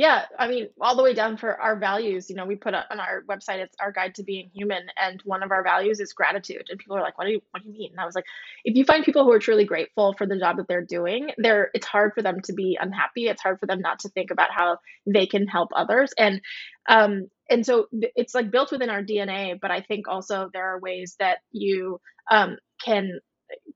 Yeah, 0.00 0.24
I 0.38 0.48
mean, 0.48 0.68
all 0.80 0.96
the 0.96 1.02
way 1.02 1.12
down 1.12 1.36
for 1.36 1.60
our 1.60 1.76
values. 1.78 2.30
You 2.30 2.36
know, 2.36 2.46
we 2.46 2.56
put 2.56 2.72
on 2.72 2.98
our 2.98 3.22
website, 3.28 3.58
it's 3.58 3.76
our 3.78 3.92
guide 3.92 4.14
to 4.14 4.22
being 4.22 4.50
human, 4.54 4.84
and 4.96 5.20
one 5.26 5.42
of 5.42 5.50
our 5.50 5.62
values 5.62 6.00
is 6.00 6.14
gratitude. 6.14 6.62
And 6.70 6.78
people 6.78 6.96
are 6.96 7.02
like, 7.02 7.18
"What 7.18 7.26
do 7.26 7.32
you 7.32 7.42
What 7.50 7.62
do 7.62 7.68
you 7.68 7.74
mean?" 7.74 7.90
And 7.90 8.00
I 8.00 8.06
was 8.06 8.14
like, 8.14 8.24
"If 8.64 8.76
you 8.76 8.86
find 8.86 9.04
people 9.04 9.24
who 9.24 9.32
are 9.32 9.38
truly 9.38 9.66
grateful 9.66 10.14
for 10.16 10.26
the 10.26 10.38
job 10.38 10.56
that 10.56 10.68
they're 10.68 10.86
doing, 10.86 11.32
they're 11.36 11.68
it's 11.74 11.86
hard 11.86 12.12
for 12.14 12.22
them 12.22 12.40
to 12.44 12.54
be 12.54 12.78
unhappy. 12.80 13.26
It's 13.28 13.42
hard 13.42 13.60
for 13.60 13.66
them 13.66 13.80
not 13.80 13.98
to 14.00 14.08
think 14.08 14.30
about 14.30 14.50
how 14.50 14.78
they 15.04 15.26
can 15.26 15.46
help 15.46 15.68
others." 15.76 16.14
And 16.16 16.40
um, 16.88 17.26
and 17.50 17.66
so 17.66 17.88
it's 17.92 18.34
like 18.34 18.50
built 18.50 18.72
within 18.72 18.88
our 18.88 19.02
DNA. 19.02 19.58
But 19.60 19.70
I 19.70 19.82
think 19.82 20.08
also 20.08 20.48
there 20.54 20.64
are 20.74 20.80
ways 20.80 21.16
that 21.18 21.40
you 21.52 22.00
um, 22.30 22.56
can 22.82 23.20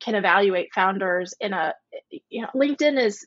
can 0.00 0.14
evaluate 0.14 0.73
founders 0.75 1.35
in 1.40 1.52
a 1.52 1.75
you 2.31 2.43
know 2.43 2.49
linkedin 2.54 2.99
is 2.99 3.26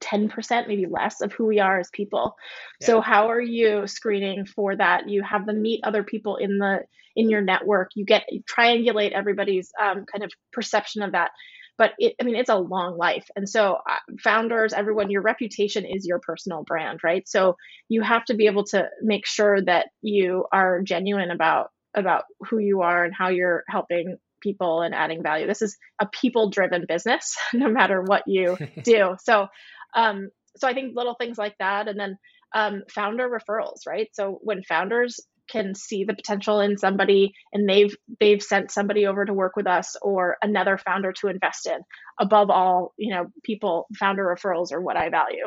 10% 0.00 0.68
maybe 0.68 0.86
less 0.86 1.20
of 1.20 1.32
who 1.32 1.46
we 1.46 1.60
are 1.60 1.78
as 1.78 1.90
people 1.92 2.36
yeah. 2.80 2.86
so 2.86 3.00
how 3.00 3.30
are 3.30 3.40
you 3.40 3.86
screening 3.86 4.46
for 4.46 4.76
that 4.76 5.08
you 5.08 5.22
have 5.22 5.46
them 5.46 5.62
meet 5.62 5.80
other 5.84 6.02
people 6.02 6.36
in 6.36 6.58
the 6.58 6.80
in 7.16 7.28
your 7.30 7.40
network 7.40 7.90
you 7.94 8.04
get 8.04 8.24
you 8.30 8.42
triangulate 8.42 9.12
everybody's 9.12 9.70
um, 9.80 10.04
kind 10.10 10.24
of 10.24 10.30
perception 10.52 11.02
of 11.02 11.12
that 11.12 11.30
but 11.76 11.92
it, 11.98 12.14
i 12.20 12.24
mean 12.24 12.36
it's 12.36 12.50
a 12.50 12.56
long 12.56 12.96
life 12.96 13.28
and 13.36 13.48
so 13.48 13.74
uh, 13.74 13.96
founders 14.22 14.72
everyone 14.72 15.10
your 15.10 15.22
reputation 15.22 15.84
is 15.84 16.06
your 16.06 16.20
personal 16.20 16.64
brand 16.64 17.00
right 17.02 17.28
so 17.28 17.56
you 17.88 18.02
have 18.02 18.24
to 18.24 18.34
be 18.34 18.46
able 18.46 18.64
to 18.64 18.88
make 19.02 19.26
sure 19.26 19.60
that 19.62 19.88
you 20.02 20.44
are 20.52 20.82
genuine 20.82 21.30
about 21.30 21.70
about 21.94 22.24
who 22.48 22.58
you 22.58 22.82
are 22.82 23.04
and 23.04 23.14
how 23.14 23.28
you're 23.28 23.64
helping 23.68 24.18
people 24.40 24.82
and 24.82 24.94
adding 24.94 25.22
value. 25.22 25.46
This 25.46 25.62
is 25.62 25.76
a 26.00 26.06
people 26.06 26.50
driven 26.50 26.84
business, 26.86 27.36
no 27.52 27.68
matter 27.68 28.02
what 28.02 28.24
you 28.26 28.56
do. 28.82 29.16
So 29.22 29.48
um, 29.94 30.30
so 30.56 30.66
I 30.68 30.74
think 30.74 30.96
little 30.96 31.14
things 31.14 31.38
like 31.38 31.56
that, 31.58 31.88
and 31.88 31.98
then 31.98 32.18
um, 32.54 32.82
founder 32.92 33.28
referrals, 33.28 33.86
right? 33.86 34.08
So 34.12 34.38
when 34.42 34.62
founders 34.62 35.20
can 35.48 35.74
see 35.74 36.04
the 36.04 36.14
potential 36.14 36.60
in 36.60 36.76
somebody 36.76 37.32
and 37.52 37.68
they've 37.68 37.94
they've 38.20 38.42
sent 38.42 38.70
somebody 38.70 39.06
over 39.06 39.24
to 39.24 39.32
work 39.32 39.56
with 39.56 39.66
us 39.66 39.96
or 40.02 40.36
another 40.42 40.78
founder 40.78 41.12
to 41.12 41.28
invest 41.28 41.66
in 41.66 41.80
above 42.20 42.50
all 42.50 42.92
you 42.96 43.12
know 43.12 43.26
people 43.42 43.86
founder 43.98 44.24
referrals 44.24 44.72
are 44.72 44.80
what 44.80 44.96
i 44.96 45.08
value 45.08 45.46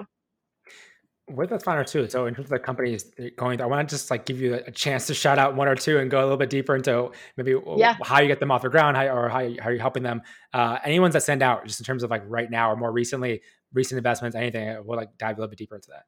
with 1.29 1.49
the 1.49 1.59
founder 1.59 1.83
too 1.83 2.09
so 2.09 2.25
in 2.25 2.33
terms 2.33 2.45
of 2.45 2.49
the 2.49 2.59
companies 2.59 3.11
going 3.37 3.61
i 3.61 3.65
want 3.65 3.87
to 3.87 3.95
just 3.95 4.09
like 4.09 4.25
give 4.25 4.41
you 4.41 4.55
a 4.55 4.71
chance 4.71 5.07
to 5.07 5.13
shout 5.13 5.37
out 5.37 5.55
one 5.55 5.67
or 5.67 5.75
two 5.75 5.99
and 5.99 6.09
go 6.09 6.19
a 6.19 6.23
little 6.23 6.37
bit 6.37 6.49
deeper 6.49 6.75
into 6.75 7.09
maybe 7.37 7.55
yeah. 7.77 7.95
how 8.03 8.19
you 8.19 8.27
get 8.27 8.39
them 8.39 8.51
off 8.51 8.63
the 8.63 8.69
ground 8.69 8.97
how, 8.97 9.05
or 9.05 9.29
how, 9.29 9.39
how 9.61 9.69
you're 9.69 9.79
helping 9.79 10.03
them 10.03 10.21
uh, 10.53 10.79
any 10.83 10.99
ones 10.99 11.13
that 11.13 11.21
send 11.21 11.41
out 11.41 11.65
just 11.65 11.79
in 11.79 11.85
terms 11.85 12.03
of 12.03 12.09
like 12.09 12.23
right 12.25 12.49
now 12.49 12.71
or 12.71 12.75
more 12.75 12.91
recently 12.91 13.41
recent 13.73 13.97
investments, 13.97 14.35
anything, 14.35 14.83
we'll 14.85 14.97
like 14.97 15.17
dive 15.17 15.37
a 15.37 15.41
little 15.41 15.49
bit 15.49 15.59
deeper 15.59 15.75
into 15.75 15.89
that. 15.89 16.05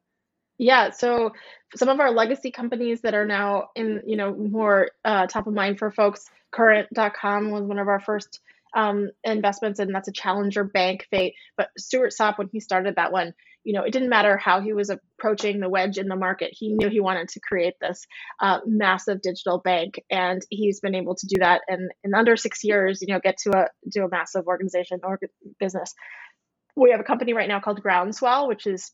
Yeah, 0.58 0.91
so 0.91 1.32
some 1.75 1.89
of 1.89 2.00
our 2.00 2.12
legacy 2.12 2.51
companies 2.51 3.01
that 3.01 3.15
are 3.15 3.25
now 3.25 3.70
in, 3.75 4.01
you 4.05 4.15
know, 4.15 4.34
more 4.36 4.91
uh, 5.03 5.25
top 5.27 5.48
of 5.48 5.53
mind 5.53 5.79
for 5.79 5.91
folks, 5.91 6.29
current.com 6.51 7.50
was 7.50 7.63
one 7.63 7.79
of 7.79 7.88
our 7.88 8.00
first 8.00 8.39
um, 8.75 9.10
investments, 9.24 9.79
and 9.79 9.93
that's 9.93 10.08
a 10.08 10.13
challenger 10.13 10.63
bank. 10.63 11.08
fate. 11.10 11.34
but 11.58 11.70
Stuart 11.77 12.13
Sopp, 12.13 12.38
when 12.38 12.50
he 12.51 12.60
started 12.60 12.96
that 12.96 13.12
one, 13.12 13.34
you 13.63 13.74
know, 13.74 13.84
it 13.84 13.91
didn't 13.91 14.10
matter 14.10 14.36
how 14.38 14.60
he 14.60 14.74
was 14.74 14.89
approaching 14.89 15.60
the 15.60 15.70
wedge 15.70 15.98
in 15.98 16.08
the 16.08 16.15
market. 16.15 16.51
He 16.53 16.74
knew 16.74 16.89
he 16.89 17.00
wanted 17.00 17.29
to 17.29 17.39
create 17.39 17.75
this 17.79 18.05
uh, 18.41 18.60
massive 18.65 19.22
digital 19.22 19.60
bank, 19.60 20.01
and 20.10 20.41
he's 20.50 20.82
been 20.82 20.96
able 20.96 21.15
to 21.15 21.27
do 21.27 21.39
that 21.39 21.62
in, 21.70 21.89
in 22.03 22.13
under 22.13 22.36
six 22.36 22.63
years. 22.63 23.01
You 23.01 23.13
know, 23.13 23.20
get 23.20 23.38
to 23.39 23.51
a 23.58 23.67
do 23.89 24.03
a 24.03 24.10
massive 24.10 24.48
organization 24.48 25.00
or 25.03 25.20
business 25.60 25.93
we 26.75 26.92
have 26.92 27.00
a 27.00 27.03
company 27.03 27.34
right 27.34 27.48
now 27.48 27.60
called 27.60 27.82
Groundswell, 27.82 28.48
which 28.48 28.65
is 28.65 28.92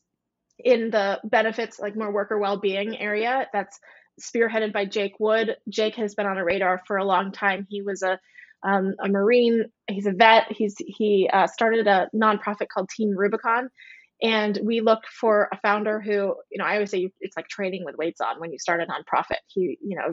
in 0.58 0.90
the 0.90 1.18
benefits, 1.24 1.78
like 1.78 1.96
more 1.96 2.12
worker 2.12 2.38
well-being 2.38 2.98
area. 2.98 3.46
That's 3.52 3.78
spearheaded 4.20 4.72
by 4.72 4.84
Jake 4.84 5.14
Wood. 5.18 5.56
Jake 5.68 5.94
has 5.94 6.14
been 6.14 6.26
on 6.26 6.36
a 6.36 6.44
radar 6.44 6.82
for 6.86 6.98
a 6.98 7.04
long 7.04 7.32
time. 7.32 7.66
He 7.70 7.80
was 7.82 8.02
a 8.02 8.18
um, 8.62 8.94
a 9.02 9.08
Marine. 9.08 9.64
He's 9.88 10.04
a 10.04 10.12
vet. 10.12 10.44
He's 10.50 10.74
he 10.78 11.30
uh, 11.32 11.46
started 11.46 11.86
a 11.86 12.08
nonprofit 12.14 12.68
called 12.68 12.90
Team 12.90 13.16
Rubicon, 13.16 13.70
and 14.20 14.58
we 14.62 14.82
looked 14.82 15.06
for 15.06 15.48
a 15.50 15.58
founder 15.60 15.98
who, 16.00 16.34
you 16.50 16.58
know, 16.58 16.64
I 16.66 16.74
always 16.74 16.90
say 16.90 17.10
it's 17.20 17.36
like 17.38 17.48
training 17.48 17.84
with 17.86 17.96
weights 17.96 18.20
on 18.20 18.38
when 18.38 18.52
you 18.52 18.58
start 18.58 18.82
a 18.82 18.84
nonprofit. 18.84 19.38
He, 19.46 19.78
you 19.82 19.96
know, 19.96 20.10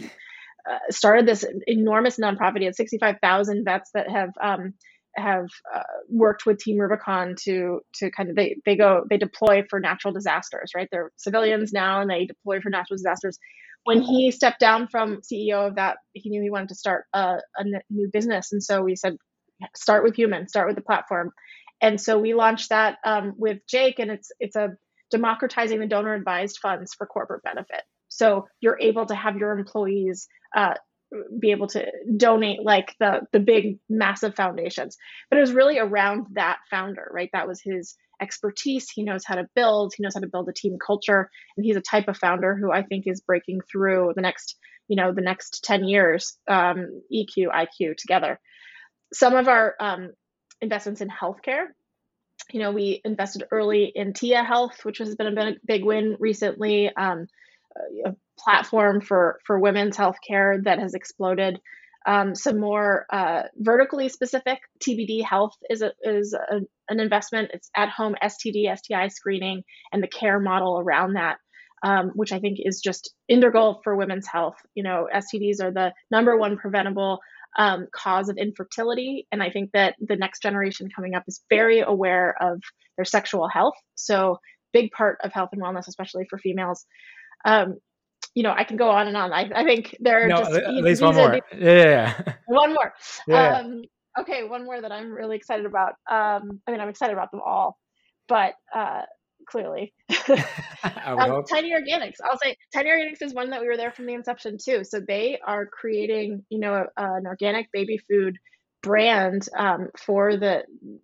uh, 0.69 0.79
started 0.89 1.25
this 1.25 1.45
enormous 1.65 2.17
nonprofit. 2.17 2.59
He 2.59 2.65
had 2.65 2.75
sixty-five 2.75 3.17
thousand 3.21 3.65
vets 3.65 3.91
that 3.93 4.09
have 4.09 4.29
um, 4.41 4.75
have 5.17 5.47
uh, 5.73 5.81
worked 6.09 6.45
with 6.45 6.59
Team 6.59 6.77
Rubicon 6.79 7.35
to 7.43 7.81
to 7.95 8.11
kind 8.11 8.29
of 8.29 8.35
they 8.35 8.57
they 8.65 8.75
go 8.75 9.05
they 9.09 9.17
deploy 9.17 9.63
for 9.69 9.79
natural 9.79 10.13
disasters, 10.13 10.71
right? 10.75 10.87
They're 10.91 11.11
civilians 11.17 11.73
now 11.73 12.01
and 12.01 12.09
they 12.09 12.25
deploy 12.25 12.61
for 12.61 12.69
natural 12.69 12.97
disasters. 12.97 13.37
When 13.83 14.01
he 14.01 14.31
stepped 14.31 14.59
down 14.59 14.89
from 14.89 15.21
CEO 15.21 15.65
of 15.65 15.75
that, 15.75 15.97
he 16.13 16.29
knew 16.29 16.41
he 16.41 16.49
wanted 16.49 16.69
to 16.69 16.75
start 16.75 17.05
a, 17.13 17.37
a 17.55 17.63
new 17.89 18.09
business, 18.11 18.51
and 18.51 18.61
so 18.61 18.81
we 18.81 18.95
said, 18.97 19.15
start 19.75 20.03
with 20.03 20.15
human, 20.15 20.49
start 20.49 20.67
with 20.67 20.75
the 20.75 20.81
platform, 20.81 21.31
and 21.81 21.99
so 21.99 22.19
we 22.19 22.33
launched 22.33 22.69
that 22.69 22.97
um, 23.05 23.33
with 23.37 23.59
Jake, 23.67 23.99
and 23.99 24.11
it's 24.11 24.31
it's 24.39 24.55
a 24.55 24.71
democratizing 25.09 25.79
the 25.79 25.87
donor 25.87 26.13
advised 26.13 26.59
funds 26.61 26.93
for 26.93 27.07
corporate 27.07 27.43
benefit. 27.43 27.81
So 28.09 28.47
you're 28.59 28.79
able 28.79 29.05
to 29.05 29.15
have 29.15 29.37
your 29.37 29.57
employees 29.57 30.27
uh, 30.55 30.73
be 31.39 31.51
able 31.51 31.67
to 31.67 31.85
donate 32.17 32.61
like 32.63 32.95
the 32.99 33.21
the 33.31 33.39
big 33.39 33.79
massive 33.89 34.35
foundations. 34.35 34.97
But 35.29 35.37
it 35.37 35.41
was 35.41 35.53
really 35.53 35.79
around 35.79 36.27
that 36.33 36.59
founder 36.69 37.09
right? 37.13 37.29
That 37.33 37.47
was 37.47 37.61
his 37.61 37.95
expertise. 38.21 38.89
He 38.89 39.03
knows 39.03 39.23
how 39.25 39.35
to 39.35 39.47
build. 39.55 39.93
He 39.95 40.03
knows 40.03 40.15
how 40.15 40.21
to 40.21 40.27
build 40.27 40.49
a 40.49 40.53
team 40.53 40.77
culture. 40.85 41.29
And 41.55 41.65
he's 41.65 41.75
a 41.75 41.81
type 41.81 42.07
of 42.07 42.17
founder 42.17 42.55
who 42.55 42.71
i 42.71 42.83
think 42.83 43.05
is 43.07 43.21
breaking 43.21 43.61
through 43.71 44.13
the 44.15 44.21
next 44.21 44.57
you 44.87 44.95
know 44.95 45.13
the 45.13 45.21
next 45.21 45.63
10 45.63 45.85
years 45.85 46.37
um, 46.47 47.01
eq 47.13 47.29
iq 47.37 47.97
together. 47.97 48.39
Some 49.13 49.35
of 49.35 49.47
our 49.47 49.75
um, 49.79 50.11
investments 50.61 51.01
in 51.01 51.09
healthcare. 51.09 51.67
You 52.51 52.59
know 52.59 52.71
we 52.71 53.01
invested 53.03 53.45
early 53.51 53.91
in 53.93 54.13
tia 54.13 54.43
health 54.43 54.83
which 54.83 54.99
has 54.99 55.15
been 55.15 55.37
a 55.37 55.55
big 55.65 55.83
win 55.83 56.17
recently. 56.19 56.91
Um, 56.95 57.27
a 58.05 58.15
platform 58.39 59.01
for 59.01 59.39
for 59.45 59.59
women's 59.59 59.97
healthcare 59.97 60.63
that 60.63 60.79
has 60.79 60.93
exploded. 60.93 61.59
Um, 62.05 62.35
some 62.35 62.59
more 62.59 63.05
uh, 63.11 63.43
vertically 63.57 64.07
specific 64.07 64.59
TBD 64.79 65.25
health 65.25 65.53
is 65.69 65.81
a, 65.81 65.91
is 66.03 66.33
a, 66.33 66.61
an 66.87 66.99
investment. 67.01 67.51
It's 67.53 67.69
at 67.75 67.89
home 67.89 68.15
STD 68.23 68.73
STI 68.77 69.09
screening 69.09 69.63
and 69.91 70.01
the 70.01 70.07
care 70.07 70.39
model 70.39 70.79
around 70.79 71.15
that, 71.15 71.37
um, 71.83 72.11
which 72.15 72.31
I 72.31 72.39
think 72.39 72.59
is 72.63 72.79
just 72.79 73.13
integral 73.27 73.81
for 73.83 73.93
women's 73.93 74.25
health. 74.25 74.55
You 74.73 74.83
know, 74.83 75.09
STDs 75.13 75.61
are 75.61 75.71
the 75.71 75.91
number 76.09 76.37
one 76.37 76.55
preventable 76.55 77.19
um, 77.57 77.87
cause 77.93 78.29
of 78.29 78.37
infertility. 78.37 79.27
And 79.31 79.41
I 79.43 79.49
think 79.49 79.71
that 79.73 79.95
the 79.99 80.15
next 80.15 80.41
generation 80.41 80.89
coming 80.95 81.15
up 81.15 81.23
is 81.27 81.41
very 81.49 81.79
aware 81.81 82.35
of 82.41 82.61
their 82.95 83.05
sexual 83.05 83.49
health. 83.49 83.75
So, 83.95 84.37
big 84.73 84.91
part 84.91 85.17
of 85.23 85.33
health 85.33 85.49
and 85.53 85.61
wellness, 85.61 85.87
especially 85.87 86.25
for 86.29 86.37
females. 86.37 86.85
Um, 87.45 87.77
you 88.35 88.43
know, 88.43 88.53
I 88.55 88.63
can 88.63 88.77
go 88.77 88.89
on 88.89 89.07
and 89.07 89.17
on. 89.17 89.33
I, 89.33 89.49
I 89.55 89.63
think 89.63 89.95
there 89.99 90.23
are 90.23 90.27
no, 90.27 90.37
just 90.37 90.51
at 90.51 90.73
least 90.75 91.01
one 91.03 91.15
more. 91.15 91.39
Yeah, 91.57 92.13
one 92.45 92.73
more. 92.73 92.93
Yeah. 93.27 93.59
Um, 93.59 93.81
okay, 94.19 94.43
one 94.43 94.65
more 94.65 94.79
that 94.79 94.91
I'm 94.91 95.11
really 95.11 95.35
excited 95.35 95.65
about. 95.65 95.93
Um, 96.09 96.61
I 96.67 96.71
mean, 96.71 96.79
I'm 96.79 96.89
excited 96.89 97.13
about 97.13 97.31
them 97.31 97.41
all, 97.43 97.77
but 98.27 98.53
uh, 98.75 99.01
clearly, 99.47 99.93
um, 101.05 101.43
Tiny 101.49 101.73
Organics. 101.73 102.17
I'll 102.23 102.37
say 102.37 102.55
Tiny 102.73 102.89
Organics 102.89 103.21
is 103.21 103.33
one 103.33 103.49
that 103.49 103.61
we 103.61 103.67
were 103.67 103.77
there 103.77 103.91
from 103.91 104.05
the 104.05 104.13
inception 104.13 104.57
too. 104.63 104.83
So 104.83 104.99
they 104.99 105.39
are 105.45 105.65
creating, 105.65 106.45
you 106.49 106.59
know, 106.59 106.85
a, 106.95 107.03
an 107.03 107.25
organic 107.25 107.71
baby 107.71 107.99
food 108.09 108.37
brand 108.87 109.47
um, 109.57 109.89
for 109.97 110.37
the 110.37 110.63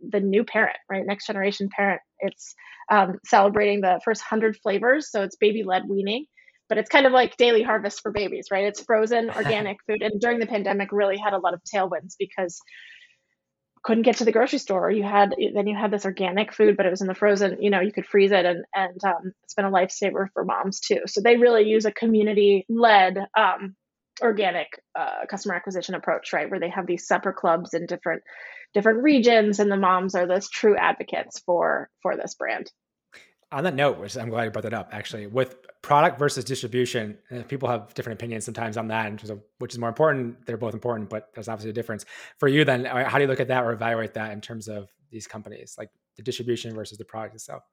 the 0.10 0.20
new 0.20 0.44
parent, 0.44 0.78
right? 0.90 1.06
Next 1.06 1.28
generation 1.28 1.70
parent. 1.76 2.02
It's 2.20 2.56
um, 2.92 3.20
celebrating 3.26 3.82
the 3.82 4.02
first 4.04 4.22
hundred 4.22 4.58
flavors, 4.58 5.12
so 5.12 5.24
it's 5.24 5.36
baby 5.36 5.64
led 5.64 5.84
weaning 5.88 6.26
but 6.70 6.78
it's 6.78 6.90
kind 6.90 7.06
of 7.06 7.12
like 7.12 7.38
daily 7.38 7.62
harvest 7.62 8.02
for 8.02 8.12
babies, 8.12 8.48
right? 8.50 8.66
It's 8.66 8.82
frozen 8.82 9.30
organic 9.36 9.78
food. 9.86 10.02
And 10.02 10.20
during 10.20 10.40
the 10.40 10.48
pandemic, 10.48 10.92
really 10.92 11.18
had 11.18 11.34
a 11.34 11.38
lot 11.38 11.54
of 11.54 11.62
tailwinds 11.64 12.16
because 12.18 12.60
couldn't 13.84 14.04
get 14.04 14.18
to 14.18 14.26
the 14.26 14.32
grocery 14.32 14.60
store. 14.60 14.90
You 14.90 15.04
had 15.04 15.36
then 15.54 15.68
you 15.68 15.76
had 15.76 15.92
this 15.92 16.06
organic 16.06 16.54
food, 16.54 16.78
but 16.78 16.86
it 16.86 16.90
was 16.90 17.02
in 17.02 17.08
the 17.08 17.14
frozen. 17.14 17.62
You 17.62 17.70
know, 17.70 17.82
you 17.82 17.92
could 17.92 18.06
freeze 18.06 18.32
it, 18.32 18.46
and 18.46 18.64
and 18.74 19.04
um, 19.04 19.34
it's 19.44 19.54
been 19.54 19.66
a 19.66 19.72
lifesaver 19.72 20.28
for 20.34 20.46
moms 20.46 20.80
too. 20.80 21.02
So 21.06 21.22
they 21.22 21.36
really 21.36 21.64
use 21.64 21.86
a 21.86 21.92
community 21.92 22.66
led 22.70 23.18
um, 23.38 23.76
organic 24.24 24.68
uh, 24.98 25.26
customer 25.30 25.56
acquisition 25.56 25.96
approach, 25.96 26.34
right? 26.34 26.50
Where 26.50 26.60
they 26.60 26.70
have 26.70 26.88
these 26.88 27.08
separate 27.08 27.36
clubs 27.36 27.74
in 27.74 27.86
different 27.86 28.24
different 28.74 29.04
regions, 29.04 29.60
and 29.60 29.72
the 29.72 29.78
moms 29.78 30.16
are 30.16 30.26
those 30.26 30.50
true 30.50 30.76
advocates 30.76 31.40
for 31.46 31.90
for 32.02 32.18
this 32.18 32.34
brand 32.36 32.72
on 33.54 33.64
that 33.66 33.76
note, 33.76 34.00
which 34.00 34.18
I'm 34.18 34.30
glad 34.30 34.46
you 34.46 34.50
brought 34.50 34.64
that 34.64 34.74
up, 34.74 34.90
actually, 34.92 35.28
with 35.28 35.56
product 35.84 36.18
versus 36.18 36.44
distribution, 36.44 37.20
people 37.48 37.70
have 37.70 37.94
different 37.94 38.20
opinions 38.20 38.46
sometimes 38.46 38.78
on 38.78 38.88
that 38.88 39.06
in 39.06 39.16
terms 39.16 39.30
of 39.30 39.44
which 39.60 39.74
is 39.74 39.80
more 39.80 39.90
important. 39.90 40.44
They're 40.48 40.58
both 40.58 40.74
important, 40.74 41.10
but 41.10 41.30
there's 41.36 41.48
obviously 41.48 41.70
a 41.70 41.74
difference. 41.74 42.04
For 42.40 42.48
you, 42.48 42.66
then, 42.66 42.88
uh, 42.88 43.08
how 43.08 43.20
do 43.20 43.24
you 43.24 43.30
look 43.30 43.40
at 43.40 43.50
that 43.50 43.64
or 43.64 43.72
evaluate 43.72 44.16
that 44.16 44.32
in 44.32 44.42
terms 44.42 44.68
of 44.68 44.90
these 45.12 45.28
companies, 45.28 45.76
like 45.78 45.90
the 46.18 46.24
distribution 46.24 46.74
versus 46.74 46.98
the 46.98 47.06
product 47.06 47.36
itself? 47.36 47.64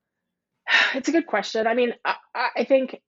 It's 0.95 1.09
a 1.09 1.13
good 1.13 1.27
question. 1.27 1.67
I 1.67 1.75
mean, 1.75 1.95
I, 2.05 2.17
I 2.57 2.65
think 2.65 3.01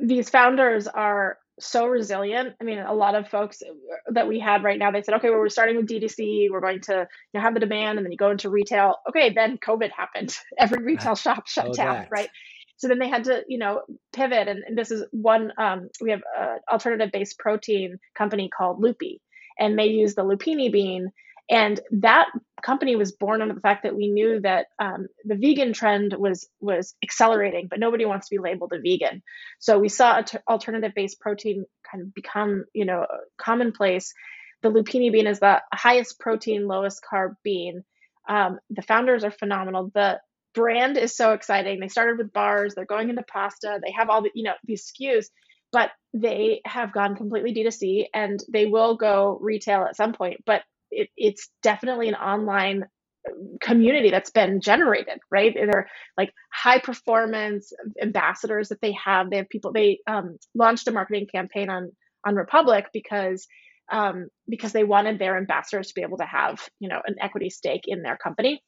these 0.00 0.30
founders 0.30 0.86
are 0.86 1.36
so 1.60 1.86
resilient. 1.86 2.54
I 2.60 2.64
mean, 2.64 2.78
a 2.78 2.94
lot 2.94 3.14
of 3.14 3.28
folks 3.28 3.62
that 4.08 4.26
we 4.26 4.38
had 4.38 4.64
right 4.64 4.78
now, 4.78 4.90
they 4.90 5.02
said, 5.02 5.14
okay, 5.16 5.30
well, 5.30 5.38
we're 5.38 5.48
starting 5.48 5.76
with 5.76 5.86
D2C. 5.86 6.48
We're 6.50 6.60
going 6.60 6.80
to 6.82 7.06
you 7.32 7.38
know, 7.38 7.40
have 7.40 7.54
the 7.54 7.60
demand 7.60 7.98
and 7.98 8.06
then 8.06 8.12
you 8.12 8.18
go 8.18 8.30
into 8.30 8.50
retail. 8.50 8.96
Okay, 9.08 9.32
then 9.32 9.58
COVID 9.58 9.90
happened. 9.90 10.36
Every 10.58 10.82
retail 10.82 11.14
shop 11.14 11.46
shut 11.46 11.68
oh, 11.68 11.72
down, 11.72 11.94
that. 11.94 12.08
right? 12.10 12.28
So 12.78 12.88
then 12.88 12.98
they 12.98 13.08
had 13.08 13.24
to, 13.24 13.44
you 13.46 13.58
know, 13.58 13.82
pivot. 14.12 14.48
And, 14.48 14.64
and 14.66 14.76
this 14.76 14.90
is 14.90 15.04
one, 15.12 15.52
um, 15.58 15.88
we 16.00 16.10
have 16.10 16.22
an 16.38 16.58
alternative 16.70 17.12
based 17.12 17.38
protein 17.38 17.98
company 18.16 18.48
called 18.48 18.82
Lupii, 18.82 19.18
and 19.58 19.78
they 19.78 19.86
use 19.86 20.14
the 20.14 20.24
lupini 20.24 20.72
bean 20.72 21.12
and 21.52 21.78
that 22.00 22.28
company 22.62 22.96
was 22.96 23.12
born 23.12 23.42
under 23.42 23.52
the 23.52 23.60
fact 23.60 23.82
that 23.82 23.94
we 23.94 24.08
knew 24.08 24.40
that 24.40 24.68
um, 24.78 25.06
the 25.26 25.34
vegan 25.34 25.74
trend 25.74 26.14
was 26.18 26.48
was 26.60 26.94
accelerating, 27.02 27.66
but 27.68 27.78
nobody 27.78 28.06
wants 28.06 28.28
to 28.28 28.34
be 28.34 28.40
labeled 28.42 28.72
a 28.72 28.80
vegan. 28.80 29.22
So 29.58 29.78
we 29.78 29.90
saw 29.90 30.22
alternative 30.48 30.92
based 30.96 31.20
protein 31.20 31.66
kind 31.88 32.02
of 32.02 32.14
become 32.14 32.64
you 32.72 32.86
know 32.86 33.06
commonplace. 33.36 34.14
The 34.62 34.70
lupini 34.70 35.12
bean 35.12 35.26
is 35.26 35.40
the 35.40 35.60
highest 35.74 36.18
protein, 36.18 36.66
lowest 36.66 37.02
carb 37.04 37.34
bean. 37.44 37.84
Um, 38.26 38.58
the 38.70 38.82
founders 38.82 39.22
are 39.22 39.30
phenomenal. 39.30 39.90
The 39.92 40.20
brand 40.54 40.96
is 40.96 41.14
so 41.14 41.32
exciting. 41.34 41.80
They 41.80 41.88
started 41.88 42.16
with 42.16 42.32
bars. 42.32 42.74
They're 42.74 42.86
going 42.86 43.10
into 43.10 43.24
pasta. 43.24 43.78
They 43.84 43.92
have 43.92 44.08
all 44.08 44.22
the 44.22 44.30
you 44.34 44.44
know 44.44 44.54
these 44.64 44.90
SKUs, 44.90 45.26
but 45.70 45.90
they 46.14 46.62
have 46.64 46.94
gone 46.94 47.14
completely 47.14 47.52
D2C 47.52 48.06
and 48.14 48.42
they 48.50 48.64
will 48.64 48.96
go 48.96 49.38
retail 49.42 49.82
at 49.82 49.96
some 49.96 50.14
point. 50.14 50.42
But 50.46 50.62
it, 50.92 51.10
it's 51.16 51.50
definitely 51.62 52.08
an 52.08 52.14
online 52.14 52.84
community 53.60 54.10
that's 54.10 54.30
been 54.30 54.60
generated 54.60 55.20
right? 55.30 55.54
They're 55.54 55.88
like 56.18 56.32
high 56.52 56.80
performance 56.80 57.72
ambassadors 58.02 58.70
that 58.70 58.80
they 58.80 58.96
have. 59.04 59.30
They 59.30 59.38
have 59.38 59.48
people 59.48 59.72
they 59.72 60.00
um, 60.08 60.38
launched 60.54 60.88
a 60.88 60.92
marketing 60.92 61.28
campaign 61.32 61.70
on 61.70 61.92
on 62.26 62.36
republic 62.36 62.86
because 62.92 63.46
um, 63.92 64.28
because 64.48 64.72
they 64.72 64.84
wanted 64.84 65.18
their 65.18 65.36
ambassadors 65.38 65.88
to 65.88 65.94
be 65.94 66.02
able 66.02 66.18
to 66.18 66.24
have 66.26 66.68
you 66.80 66.88
know 66.88 67.00
an 67.06 67.16
equity 67.20 67.50
stake 67.50 67.82
in 67.86 68.02
their 68.02 68.16
company 68.16 68.62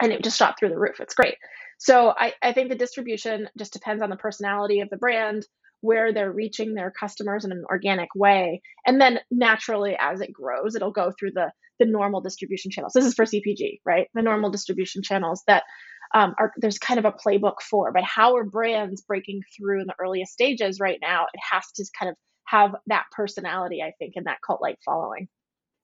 and 0.00 0.12
it 0.12 0.22
just 0.22 0.38
shot 0.38 0.56
through 0.58 0.70
the 0.70 0.78
roof. 0.78 1.00
It's 1.00 1.14
great. 1.14 1.36
So 1.78 2.12
I, 2.16 2.34
I 2.42 2.52
think 2.52 2.68
the 2.68 2.76
distribution 2.76 3.48
just 3.58 3.72
depends 3.72 4.02
on 4.02 4.10
the 4.10 4.16
personality 4.16 4.80
of 4.80 4.90
the 4.90 4.96
brand 4.96 5.46
where 5.80 6.12
they're 6.12 6.32
reaching 6.32 6.74
their 6.74 6.90
customers 6.90 7.44
in 7.44 7.52
an 7.52 7.64
organic 7.70 8.08
way. 8.14 8.60
And 8.86 9.00
then 9.00 9.20
naturally, 9.30 9.96
as 9.98 10.20
it 10.20 10.32
grows, 10.32 10.74
it'll 10.74 10.90
go 10.90 11.12
through 11.18 11.32
the, 11.32 11.50
the 11.78 11.86
normal 11.86 12.20
distribution 12.20 12.70
channels. 12.70 12.92
This 12.92 13.06
is 13.06 13.14
for 13.14 13.24
CPG, 13.24 13.80
right? 13.84 14.08
The 14.14 14.22
normal 14.22 14.50
distribution 14.50 15.02
channels 15.02 15.42
that 15.46 15.64
um, 16.14 16.34
are 16.38 16.52
there's 16.56 16.78
kind 16.78 16.98
of 16.98 17.04
a 17.04 17.12
playbook 17.12 17.60
for. 17.68 17.92
But 17.92 18.04
how 18.04 18.36
are 18.36 18.44
brands 18.44 19.02
breaking 19.02 19.42
through 19.56 19.80
in 19.82 19.86
the 19.86 19.94
earliest 19.98 20.32
stages 20.32 20.80
right 20.80 20.98
now? 21.00 21.26
It 21.32 21.40
has 21.52 21.64
to 21.76 21.84
kind 21.98 22.10
of 22.10 22.16
have 22.46 22.74
that 22.86 23.04
personality, 23.12 23.82
I 23.82 23.92
think, 23.98 24.14
and 24.16 24.26
that 24.26 24.38
cult 24.44 24.62
like 24.62 24.78
following. 24.84 25.28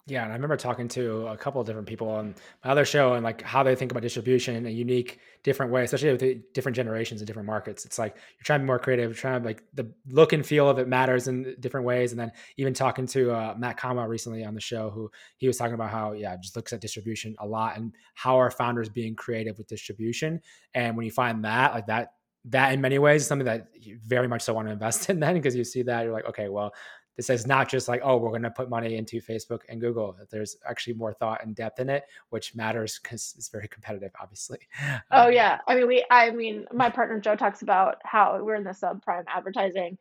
Yeah, 0.06 0.22
and 0.22 0.32
I 0.32 0.34
remember 0.34 0.58
talking 0.58 0.86
to 0.88 1.28
a 1.28 1.36
couple 1.36 1.62
of 1.62 1.66
different 1.66 1.88
people 1.88 2.10
on 2.10 2.34
my 2.62 2.70
other 2.70 2.84
show 2.84 3.14
and 3.14 3.24
like 3.24 3.40
how 3.40 3.62
they 3.62 3.74
think 3.74 3.90
about 3.90 4.02
distribution 4.02 4.54
in 4.54 4.66
a 4.66 4.70
unique, 4.70 5.18
different 5.42 5.72
way, 5.72 5.82
especially 5.82 6.10
with 6.10 6.20
the 6.20 6.42
different 6.52 6.76
generations 6.76 7.22
and 7.22 7.26
different 7.26 7.46
markets. 7.46 7.86
It's 7.86 7.98
like 7.98 8.14
you're 8.14 8.44
trying 8.44 8.60
to 8.60 8.64
be 8.64 8.66
more 8.66 8.78
creative, 8.78 9.16
trying 9.16 9.40
to 9.40 9.46
like 9.46 9.62
the 9.72 9.90
look 10.10 10.34
and 10.34 10.44
feel 10.44 10.68
of 10.68 10.78
it 10.78 10.88
matters 10.88 11.26
in 11.26 11.56
different 11.58 11.86
ways. 11.86 12.12
And 12.12 12.20
then 12.20 12.32
even 12.58 12.74
talking 12.74 13.06
to 13.08 13.32
uh, 13.32 13.54
Matt 13.56 13.78
Kama 13.78 14.06
recently 14.06 14.44
on 14.44 14.54
the 14.54 14.60
show, 14.60 14.90
who 14.90 15.10
he 15.38 15.46
was 15.46 15.56
talking 15.56 15.74
about 15.74 15.90
how 15.90 16.12
yeah, 16.12 16.36
just 16.36 16.54
looks 16.54 16.74
at 16.74 16.82
distribution 16.82 17.34
a 17.38 17.46
lot 17.46 17.78
and 17.78 17.94
how 18.12 18.36
are 18.38 18.50
founders 18.50 18.90
being 18.90 19.14
creative 19.14 19.56
with 19.56 19.68
distribution. 19.68 20.42
And 20.74 20.98
when 20.98 21.06
you 21.06 21.12
find 21.12 21.46
that, 21.46 21.72
like 21.72 21.86
that 21.86 22.12
that 22.46 22.74
in 22.74 22.80
many 22.82 22.98
ways 22.98 23.22
is 23.22 23.28
something 23.28 23.46
that 23.46 23.68
you 23.72 23.98
very 24.04 24.28
much 24.28 24.42
so 24.42 24.52
want 24.52 24.68
to 24.68 24.72
invest 24.72 25.08
in 25.08 25.18
then 25.18 25.34
because 25.34 25.56
you 25.56 25.64
see 25.64 25.82
that 25.82 26.02
you're 26.02 26.12
like 26.12 26.26
okay 26.26 26.48
well 26.48 26.74
this 27.16 27.30
is 27.30 27.46
not 27.46 27.68
just 27.68 27.88
like 27.88 28.00
oh 28.04 28.16
we're 28.16 28.30
going 28.30 28.42
to 28.42 28.50
put 28.50 28.68
money 28.68 28.96
into 28.96 29.20
facebook 29.20 29.60
and 29.68 29.80
google 29.80 30.16
there's 30.30 30.56
actually 30.68 30.94
more 30.94 31.12
thought 31.12 31.44
and 31.44 31.54
depth 31.54 31.80
in 31.80 31.88
it 31.88 32.04
which 32.30 32.54
matters 32.54 32.98
because 33.02 33.34
it's 33.36 33.48
very 33.48 33.68
competitive 33.68 34.10
obviously. 34.20 34.58
Oh 35.10 35.26
um, 35.26 35.32
yeah. 35.32 35.58
I 35.66 35.74
mean 35.74 35.86
we 35.86 36.04
i 36.10 36.30
mean 36.30 36.66
my 36.72 36.90
partner 36.90 37.20
joe 37.20 37.36
talks 37.36 37.62
about 37.62 37.96
how 38.04 38.42
we're 38.42 38.54
in 38.54 38.64
the 38.64 38.70
subprime 38.70 39.24
advertising 39.28 39.98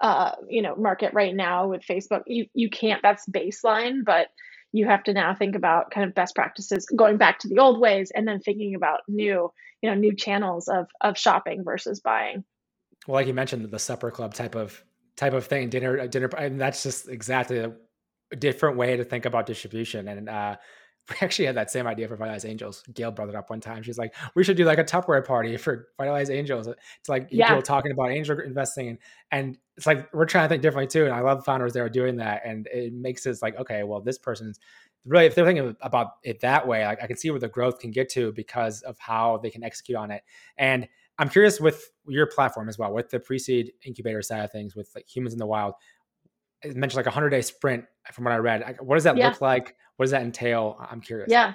uh 0.00 0.32
you 0.48 0.62
know 0.62 0.74
market 0.76 1.12
right 1.14 1.34
now 1.34 1.68
with 1.68 1.82
facebook. 1.82 2.22
You 2.26 2.46
you 2.54 2.70
can't 2.70 3.02
that's 3.02 3.26
baseline 3.28 4.04
but 4.04 4.28
you 4.72 4.86
have 4.86 5.02
to 5.04 5.12
now 5.12 5.34
think 5.34 5.54
about 5.54 5.90
kind 5.90 6.08
of 6.08 6.14
best 6.14 6.34
practices 6.34 6.86
going 6.86 7.18
back 7.18 7.38
to 7.40 7.48
the 7.48 7.58
old 7.58 7.78
ways 7.78 8.10
and 8.14 8.26
then 8.26 8.40
thinking 8.40 8.74
about 8.74 9.00
new 9.06 9.52
you 9.82 9.90
know 9.90 9.94
new 9.94 10.14
channels 10.14 10.68
of 10.68 10.86
of 11.00 11.18
shopping 11.18 11.64
versus 11.64 12.00
buying. 12.00 12.44
Well 13.06 13.16
like 13.16 13.26
you 13.26 13.34
mentioned 13.34 13.70
the 13.70 13.78
supper 13.78 14.10
club 14.10 14.34
type 14.34 14.54
of 14.54 14.82
type 15.16 15.32
of 15.32 15.46
thing. 15.46 15.68
Dinner, 15.68 16.06
dinner. 16.08 16.30
And 16.38 16.60
that's 16.60 16.82
just 16.82 17.08
exactly 17.08 17.58
a, 17.58 17.72
different 18.38 18.76
way 18.76 18.96
to 18.96 19.04
think 19.04 19.26
about 19.26 19.46
distribution. 19.46 20.08
And 20.08 20.28
uh, 20.28 20.56
we 21.10 21.16
actually 21.20 21.46
had 21.46 21.56
that 21.56 21.70
same 21.70 21.86
idea 21.86 22.08
for 22.08 22.16
Vitalize 22.16 22.44
Angels. 22.44 22.82
Gail 22.94 23.10
brought 23.10 23.28
it 23.28 23.34
up 23.34 23.50
one 23.50 23.60
time. 23.60 23.82
She's 23.82 23.98
like, 23.98 24.14
we 24.34 24.44
should 24.44 24.56
do 24.56 24.64
like 24.64 24.78
a 24.78 24.84
Tupperware 24.84 25.24
party 25.24 25.56
for 25.58 25.88
Vitalize 25.98 26.30
Angels. 26.30 26.66
It's 26.66 27.08
like 27.08 27.28
yeah. 27.30 27.48
people 27.48 27.62
talking 27.62 27.92
about 27.92 28.10
angel 28.10 28.38
investing 28.40 28.88
and 28.88 28.98
and 29.30 29.58
it's 29.76 29.86
like 29.86 30.12
we're 30.12 30.26
trying 30.26 30.44
to 30.44 30.48
think 30.48 30.62
differently 30.62 30.88
too. 30.88 31.06
And 31.06 31.14
I 31.14 31.20
love 31.20 31.44
founders 31.44 31.72
that 31.72 31.80
are 31.80 31.88
doing 31.88 32.16
that. 32.16 32.42
And 32.44 32.66
it 32.66 32.92
makes 32.92 33.24
it 33.24 33.38
like, 33.40 33.56
okay, 33.58 33.82
well, 33.84 34.00
this 34.00 34.18
person's 34.18 34.60
really 35.06 35.26
if 35.26 35.34
they're 35.34 35.46
thinking 35.46 35.74
about 35.80 36.12
it 36.22 36.40
that 36.40 36.66
way, 36.66 36.84
like 36.84 37.02
I 37.02 37.06
can 37.06 37.16
see 37.16 37.30
where 37.30 37.40
the 37.40 37.48
growth 37.48 37.78
can 37.78 37.90
get 37.90 38.10
to 38.10 38.32
because 38.32 38.82
of 38.82 38.98
how 38.98 39.38
they 39.38 39.50
can 39.50 39.64
execute 39.64 39.96
on 39.96 40.10
it. 40.10 40.22
And 40.58 40.88
I'm 41.18 41.28
curious 41.28 41.60
with 41.60 41.90
your 42.06 42.26
platform 42.26 42.68
as 42.68 42.78
well, 42.78 42.92
with 42.92 43.10
the 43.10 43.20
pre-seed 43.20 43.72
incubator 43.84 44.22
side 44.22 44.44
of 44.44 44.52
things, 44.52 44.74
with 44.74 44.90
like 44.94 45.06
humans 45.08 45.34
in 45.34 45.38
the 45.38 45.46
wild. 45.46 45.74
Eh, 46.64 46.68
it 46.68 46.76
mentioned 46.76 46.96
like 46.96 47.06
a 47.06 47.10
hundred 47.10 47.30
day 47.30 47.42
sprint 47.42 47.84
eh, 48.08 48.12
from 48.12 48.24
what 48.24 48.32
I 48.32 48.38
read. 48.38 48.76
What 48.80 48.96
does 48.96 49.04
that 49.04 49.16
yeah. 49.16 49.28
look 49.28 49.40
like? 49.40 49.76
What 49.96 50.04
does 50.04 50.12
that 50.12 50.22
entail? 50.22 50.76
I'm 50.80 51.00
curious. 51.00 51.28
Yeah. 51.30 51.54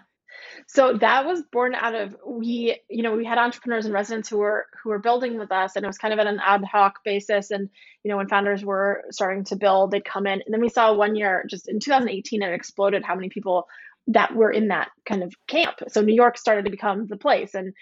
So 0.67 0.97
that 0.97 1.25
was 1.25 1.41
born 1.51 1.73
out 1.73 1.95
of 1.95 2.15
we, 2.25 2.79
you 2.89 3.01
know, 3.01 3.15
we 3.15 3.25
had 3.25 3.37
entrepreneurs 3.37 3.85
and 3.85 3.93
residents 3.93 4.29
who 4.29 4.37
were 4.37 4.65
who 4.83 4.89
were 4.89 4.99
building 4.99 5.39
with 5.39 5.51
us, 5.51 5.75
and 5.75 5.83
it 5.83 5.87
was 5.87 5.97
kind 5.97 6.13
of 6.13 6.19
at 6.19 6.27
an 6.27 6.39
ad 6.43 6.63
hoc 6.63 7.03
basis. 7.03 7.51
And 7.51 7.69
you 8.03 8.11
know, 8.11 8.17
when 8.17 8.27
founders 8.27 8.63
were 8.63 9.03
starting 9.11 9.43
to 9.45 9.55
build, 9.55 9.91
they'd 9.91 10.05
come 10.05 10.27
in, 10.27 10.41
and 10.45 10.53
then 10.53 10.61
we 10.61 10.69
saw 10.69 10.93
one 10.93 11.15
year, 11.15 11.45
just 11.49 11.67
in 11.67 11.79
2018, 11.79 12.41
it 12.41 12.53
exploded 12.53 13.03
how 13.03 13.15
many 13.15 13.29
people 13.29 13.67
that 14.07 14.35
were 14.35 14.51
in 14.51 14.69
that 14.69 14.89
kind 15.05 15.23
of 15.23 15.33
camp. 15.47 15.79
So 15.89 16.01
New 16.01 16.15
York 16.15 16.37
started 16.37 16.65
to 16.65 16.71
become 16.71 17.07
the 17.07 17.17
place, 17.17 17.53
and 17.53 17.73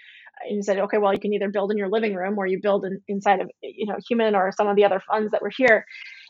and 0.48 0.64
said, 0.64 0.78
okay, 0.78 0.98
well, 0.98 1.12
you 1.12 1.20
can 1.20 1.32
either 1.32 1.48
build 1.48 1.70
in 1.70 1.78
your 1.78 1.88
living 1.88 2.14
room 2.14 2.38
or 2.38 2.46
you 2.46 2.60
build 2.60 2.84
in, 2.84 3.00
inside 3.08 3.40
of, 3.40 3.50
you 3.62 3.86
know, 3.86 3.96
human 4.08 4.34
or 4.34 4.52
some 4.56 4.68
of 4.68 4.76
the 4.76 4.84
other 4.84 5.00
funds 5.00 5.32
that 5.32 5.42
were 5.42 5.52
here. 5.56 5.84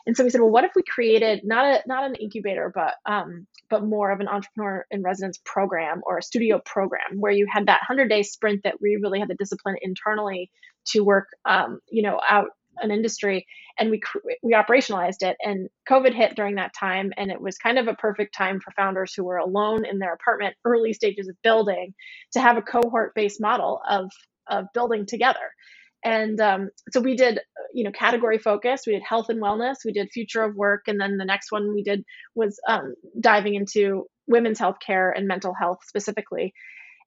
And 0.05 0.15
so 0.15 0.23
we 0.23 0.29
said, 0.29 0.39
well, 0.41 0.49
what 0.49 0.63
if 0.63 0.71
we 0.75 0.83
created 0.83 1.41
not 1.43 1.65
a 1.65 1.83
not 1.85 2.05
an 2.05 2.15
incubator, 2.15 2.71
but 2.73 2.93
um, 3.05 3.45
but 3.69 3.83
more 3.83 4.11
of 4.11 4.21
an 4.21 4.29
entrepreneur 4.29 4.85
in 4.89 5.03
residence 5.03 5.39
program 5.43 6.01
or 6.05 6.17
a 6.17 6.23
studio 6.23 6.61
program 6.65 7.19
where 7.19 7.31
you 7.31 7.45
had 7.51 7.67
that 7.67 7.81
hundred 7.85 8.07
day 8.09 8.23
sprint 8.23 8.63
that 8.63 8.81
we 8.81 8.97
really 9.01 9.19
had 9.19 9.27
the 9.27 9.35
discipline 9.35 9.75
internally 9.81 10.49
to 10.87 11.01
work, 11.01 11.27
um, 11.43 11.79
you 11.89 12.01
know, 12.01 12.21
out 12.29 12.51
an 12.81 12.91
industry, 12.91 13.45
and 13.79 13.89
we 13.89 14.01
we 14.43 14.53
operationalized 14.53 15.21
it. 15.21 15.37
And 15.41 15.69
COVID 15.89 16.13
hit 16.13 16.35
during 16.35 16.55
that 16.55 16.73
time, 16.77 17.11
and 17.17 17.31
it 17.31 17.41
was 17.41 17.57
kind 17.57 17.77
of 17.77 17.87
a 17.87 17.93
perfect 17.95 18.35
time 18.35 18.59
for 18.59 18.71
founders 18.71 19.13
who 19.13 19.23
were 19.23 19.37
alone 19.37 19.85
in 19.85 19.99
their 19.99 20.13
apartment, 20.13 20.55
early 20.65 20.93
stages 20.93 21.27
of 21.27 21.35
building, 21.43 21.93
to 22.33 22.39
have 22.39 22.57
a 22.57 22.61
cohort 22.61 23.13
based 23.15 23.41
model 23.41 23.81
of 23.87 24.11
of 24.47 24.65
building 24.73 25.05
together. 25.05 25.51
And 26.03 26.39
um, 26.39 26.69
so 26.91 27.01
we 27.01 27.15
did, 27.15 27.39
you 27.73 27.83
know, 27.83 27.91
category 27.91 28.37
focus. 28.37 28.83
We 28.85 28.93
did 28.93 29.03
health 29.03 29.29
and 29.29 29.41
wellness. 29.41 29.77
We 29.83 29.91
did 29.91 30.09
future 30.11 30.43
of 30.43 30.55
work, 30.55 30.83
and 30.87 31.01
then 31.01 31.17
the 31.17 31.25
next 31.25 31.51
one 31.51 31.73
we 31.73 31.83
did 31.83 32.03
was 32.35 32.59
um, 32.67 32.93
diving 33.19 33.55
into 33.55 34.05
women's 34.27 34.59
health 34.59 34.77
care 34.85 35.09
and 35.11 35.27
mental 35.27 35.53
health 35.53 35.79
specifically. 35.85 36.53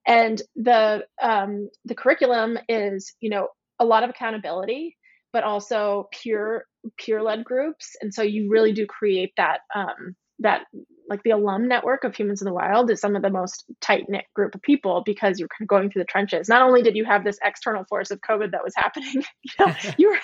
And 0.07 0.41
the 0.57 1.05
um, 1.23 1.69
the 1.85 1.95
curriculum 1.95 2.59
is, 2.69 3.15
you 3.21 3.31
know, 3.31 3.49
a 3.79 3.85
lot 3.85 4.03
of 4.03 4.11
accountability, 4.11 4.97
but 5.33 5.45
also 5.45 6.09
peer 6.13 6.67
peer 6.99 7.23
led 7.23 7.45
groups. 7.45 7.97
And 8.01 8.13
so 8.13 8.23
you 8.23 8.51
really 8.51 8.73
do 8.73 8.87
create 8.87 9.33
that 9.37 9.61
um, 9.75 10.17
that 10.41 10.63
like 11.09 11.23
the 11.25 11.31
alum 11.31 11.67
network 11.69 12.05
of 12.05 12.15
humans 12.15 12.41
in 12.41 12.47
the 12.47 12.55
wild 12.55 12.91
is 12.91 13.01
some 13.01 13.17
of 13.17 13.23
the 13.23 13.31
most 13.31 13.65
tight 13.81 14.05
knit 14.09 14.25
group 14.35 14.55
of 14.55 14.63
people 14.63 15.03
because 15.05 15.39
you're 15.39 15.49
kind 15.49 15.65
of 15.65 15.69
going 15.69 15.91
through 15.91 16.03
the 16.03 16.07
trenches. 16.07 16.49
Not 16.49 16.63
only 16.63 16.83
did 16.83 16.97
you 16.97 17.05
have 17.05 17.25
this 17.25 17.39
external 17.45 17.85
force 17.85 18.11
of 18.11 18.21
COVID 18.21 18.53
that 18.53 18.63
was 18.63 18.73
happening, 18.77 19.15
you 19.43 19.53
know, 19.59 19.75
you 19.99 20.11
were 20.11 20.19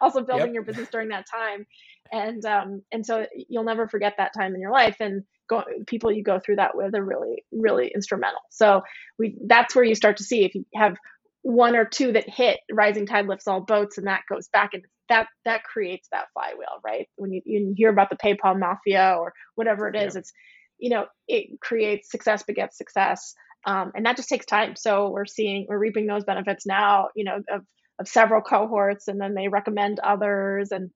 also 0.00 0.22
building 0.22 0.48
yep. 0.48 0.54
your 0.54 0.62
business 0.64 0.88
during 0.90 1.08
that 1.08 1.26
time, 1.30 1.66
and 2.10 2.44
um, 2.44 2.82
and 2.90 3.04
so 3.04 3.26
you'll 3.48 3.64
never 3.64 3.86
forget 3.86 4.14
that 4.18 4.32
time 4.36 4.54
in 4.54 4.60
your 4.60 4.72
life. 4.72 4.96
And 5.00 5.24
go, 5.48 5.62
people 5.86 6.10
you 6.10 6.22
go 6.22 6.40
through 6.40 6.56
that 6.56 6.74
with 6.74 6.94
are 6.94 7.04
really 7.04 7.44
really 7.52 7.92
instrumental. 7.94 8.40
So 8.50 8.82
we 9.18 9.36
that's 9.46 9.76
where 9.76 9.84
you 9.84 9.94
start 9.94 10.16
to 10.16 10.24
see 10.24 10.44
if 10.44 10.54
you 10.54 10.64
have 10.74 10.96
one 11.44 11.76
or 11.76 11.84
two 11.84 12.10
that 12.12 12.28
hit 12.28 12.58
rising 12.72 13.04
tide 13.04 13.26
lifts 13.26 13.46
all 13.46 13.60
boats 13.60 13.98
and 13.98 14.06
that 14.06 14.22
goes 14.30 14.48
back 14.48 14.70
and 14.72 14.82
that 15.10 15.28
that 15.44 15.62
creates 15.62 16.08
that 16.10 16.24
flywheel 16.32 16.80
right 16.82 17.06
when 17.16 17.32
you, 17.32 17.42
you 17.44 17.74
hear 17.76 17.90
about 17.90 18.08
the 18.08 18.16
paypal 18.16 18.58
mafia 18.58 19.14
or 19.18 19.34
whatever 19.54 19.86
it 19.86 19.94
is 19.94 20.14
yeah. 20.14 20.20
it's 20.20 20.32
you 20.78 20.88
know 20.88 21.04
it 21.28 21.60
creates 21.60 22.10
success 22.10 22.42
begets 22.44 22.78
success 22.78 23.34
um, 23.66 23.92
and 23.94 24.06
that 24.06 24.16
just 24.16 24.30
takes 24.30 24.46
time 24.46 24.74
so 24.74 25.10
we're 25.10 25.26
seeing 25.26 25.66
we're 25.68 25.78
reaping 25.78 26.06
those 26.06 26.24
benefits 26.24 26.64
now 26.64 27.08
you 27.14 27.24
know 27.24 27.36
of 27.50 27.60
of 27.98 28.08
several 28.08 28.40
cohorts 28.40 29.06
and 29.06 29.20
then 29.20 29.34
they 29.34 29.48
recommend 29.48 30.00
others 30.00 30.72
and 30.72 30.90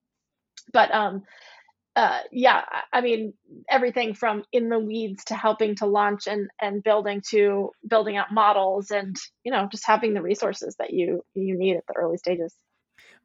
but 0.73 0.93
um 0.95 1.23
uh, 1.99 2.21
yeah, 2.31 2.63
I 2.93 3.01
mean 3.01 3.35
everything 3.69 4.15
from 4.15 4.45
in 4.53 4.69
the 4.69 4.79
weeds 4.79 5.25
to 5.25 5.35
helping 5.35 5.75
to 5.77 5.87
launch 5.87 6.29
and 6.29 6.49
and 6.61 6.81
building 6.81 7.23
to 7.31 7.71
building 7.89 8.17
out 8.17 8.33
models 8.33 8.93
and 8.93 9.17
you 9.43 9.51
know 9.51 9.67
just 9.69 9.85
having 9.85 10.15
the 10.15 10.23
resources 10.23 10.77
that 10.79 10.93
you 10.93 11.23
you 11.35 11.59
need 11.59 11.77
at 11.77 11.83
the 11.89 11.95
early 11.97 12.17
stages. 12.17 12.55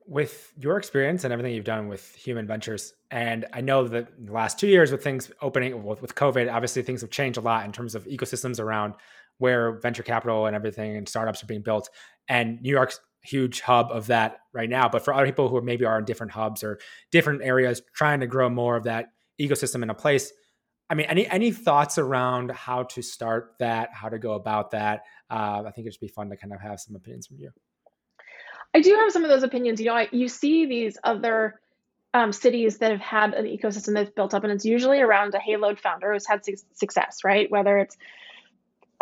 With 0.08 0.52
your 0.58 0.78
experience 0.78 1.24
and 1.24 1.32
everything 1.32 1.54
you've 1.54 1.66
done 1.66 1.88
with 1.88 2.16
human 2.16 2.46
ventures 2.48 2.94
and 3.10 3.46
i 3.54 3.62
know 3.62 3.88
that 3.88 4.10
the 4.26 4.34
last 4.34 4.60
two 4.60 4.68
years 4.68 4.92
with 4.92 5.02
things 5.02 5.32
opening 5.42 5.82
with 5.84 6.14
covid 6.14 6.54
obviously 6.54 6.82
things 6.82 7.00
have 7.00 7.10
changed 7.10 7.38
a 7.38 7.42
lot 7.42 7.64
in 7.64 7.72
terms 7.72 7.96
of 7.96 8.04
ecosystems 8.06 8.60
around 8.60 8.96
where 9.38 9.80
venture 9.80 10.04
capital 10.04 10.46
and 10.46 10.58
everything 10.58 10.98
and 10.98 11.08
startups 11.08 11.42
are 11.42 11.48
being 11.48 11.62
built. 11.62 11.90
And 12.28 12.62
new 12.62 12.72
york's 12.72 13.00
huge 13.24 13.62
hub 13.62 13.90
of 13.92 14.08
that 14.08 14.40
right 14.54 14.70
now 14.70 14.88
but 14.90 15.04
for 15.04 15.14
other 15.14 15.26
people 15.26 15.50
who 15.50 15.62
maybe 15.62 15.86
are 15.86 16.00
in 16.00 16.06
different 16.06 16.32
hubs 16.32 16.64
or 16.64 16.80
different 17.12 17.42
areas 17.42 17.82
trying 17.96 18.20
to 18.20 18.28
grow 18.28 18.50
more 18.50 18.76
of 18.76 18.84
that 18.84 19.08
ecosystem 19.40 19.82
in 19.82 19.90
a 19.90 19.94
place 19.94 20.34
i 20.90 20.94
mean 20.94 21.06
any 21.08 21.28
any 21.28 21.52
thoughts 21.52 21.98
around 21.98 22.52
how 22.52 22.84
to 22.84 23.02
start 23.02 23.54
that 23.60 23.90
how 23.94 24.10
to 24.10 24.20
go 24.20 24.34
about 24.34 24.72
that 24.72 25.04
uh, 25.30 25.64
i 25.66 25.72
think 25.72 25.88
it'd 25.88 26.00
be 26.00 26.08
fun 26.08 26.30
to 26.30 26.38
kind 26.38 26.54
of 26.54 26.60
have 26.60 26.80
some 26.80 26.96
opinions 26.96 27.28
from 27.28 27.38
you 27.38 27.50
I 28.74 28.82
do 28.82 28.96
have 28.96 29.12
some 29.12 29.24
of 29.24 29.30
those 29.30 29.44
opinions. 29.44 29.80
You 29.80 29.88
know, 29.88 29.96
I, 29.96 30.08
you 30.12 30.28
see 30.28 30.66
these 30.66 30.98
other 31.04 31.60
um, 32.14 32.32
cities 32.34 32.80
that 32.80 32.92
have 32.92 33.00
had 33.00 33.34
an 33.34 33.46
ecosystem 33.46 33.94
that's 33.94 34.10
built 34.10 34.34
up, 34.34 34.44
and 34.44 34.52
it's 34.52 34.66
usually 34.66 35.00
around 35.00 35.36
a 35.36 35.40
haloed 35.40 35.80
founder 35.80 36.14
who's 36.14 36.28
had 36.28 36.44
su- 36.44 36.56
success, 36.74 37.20
right? 37.24 37.50
Whether 37.52 37.78
it's 37.78 37.98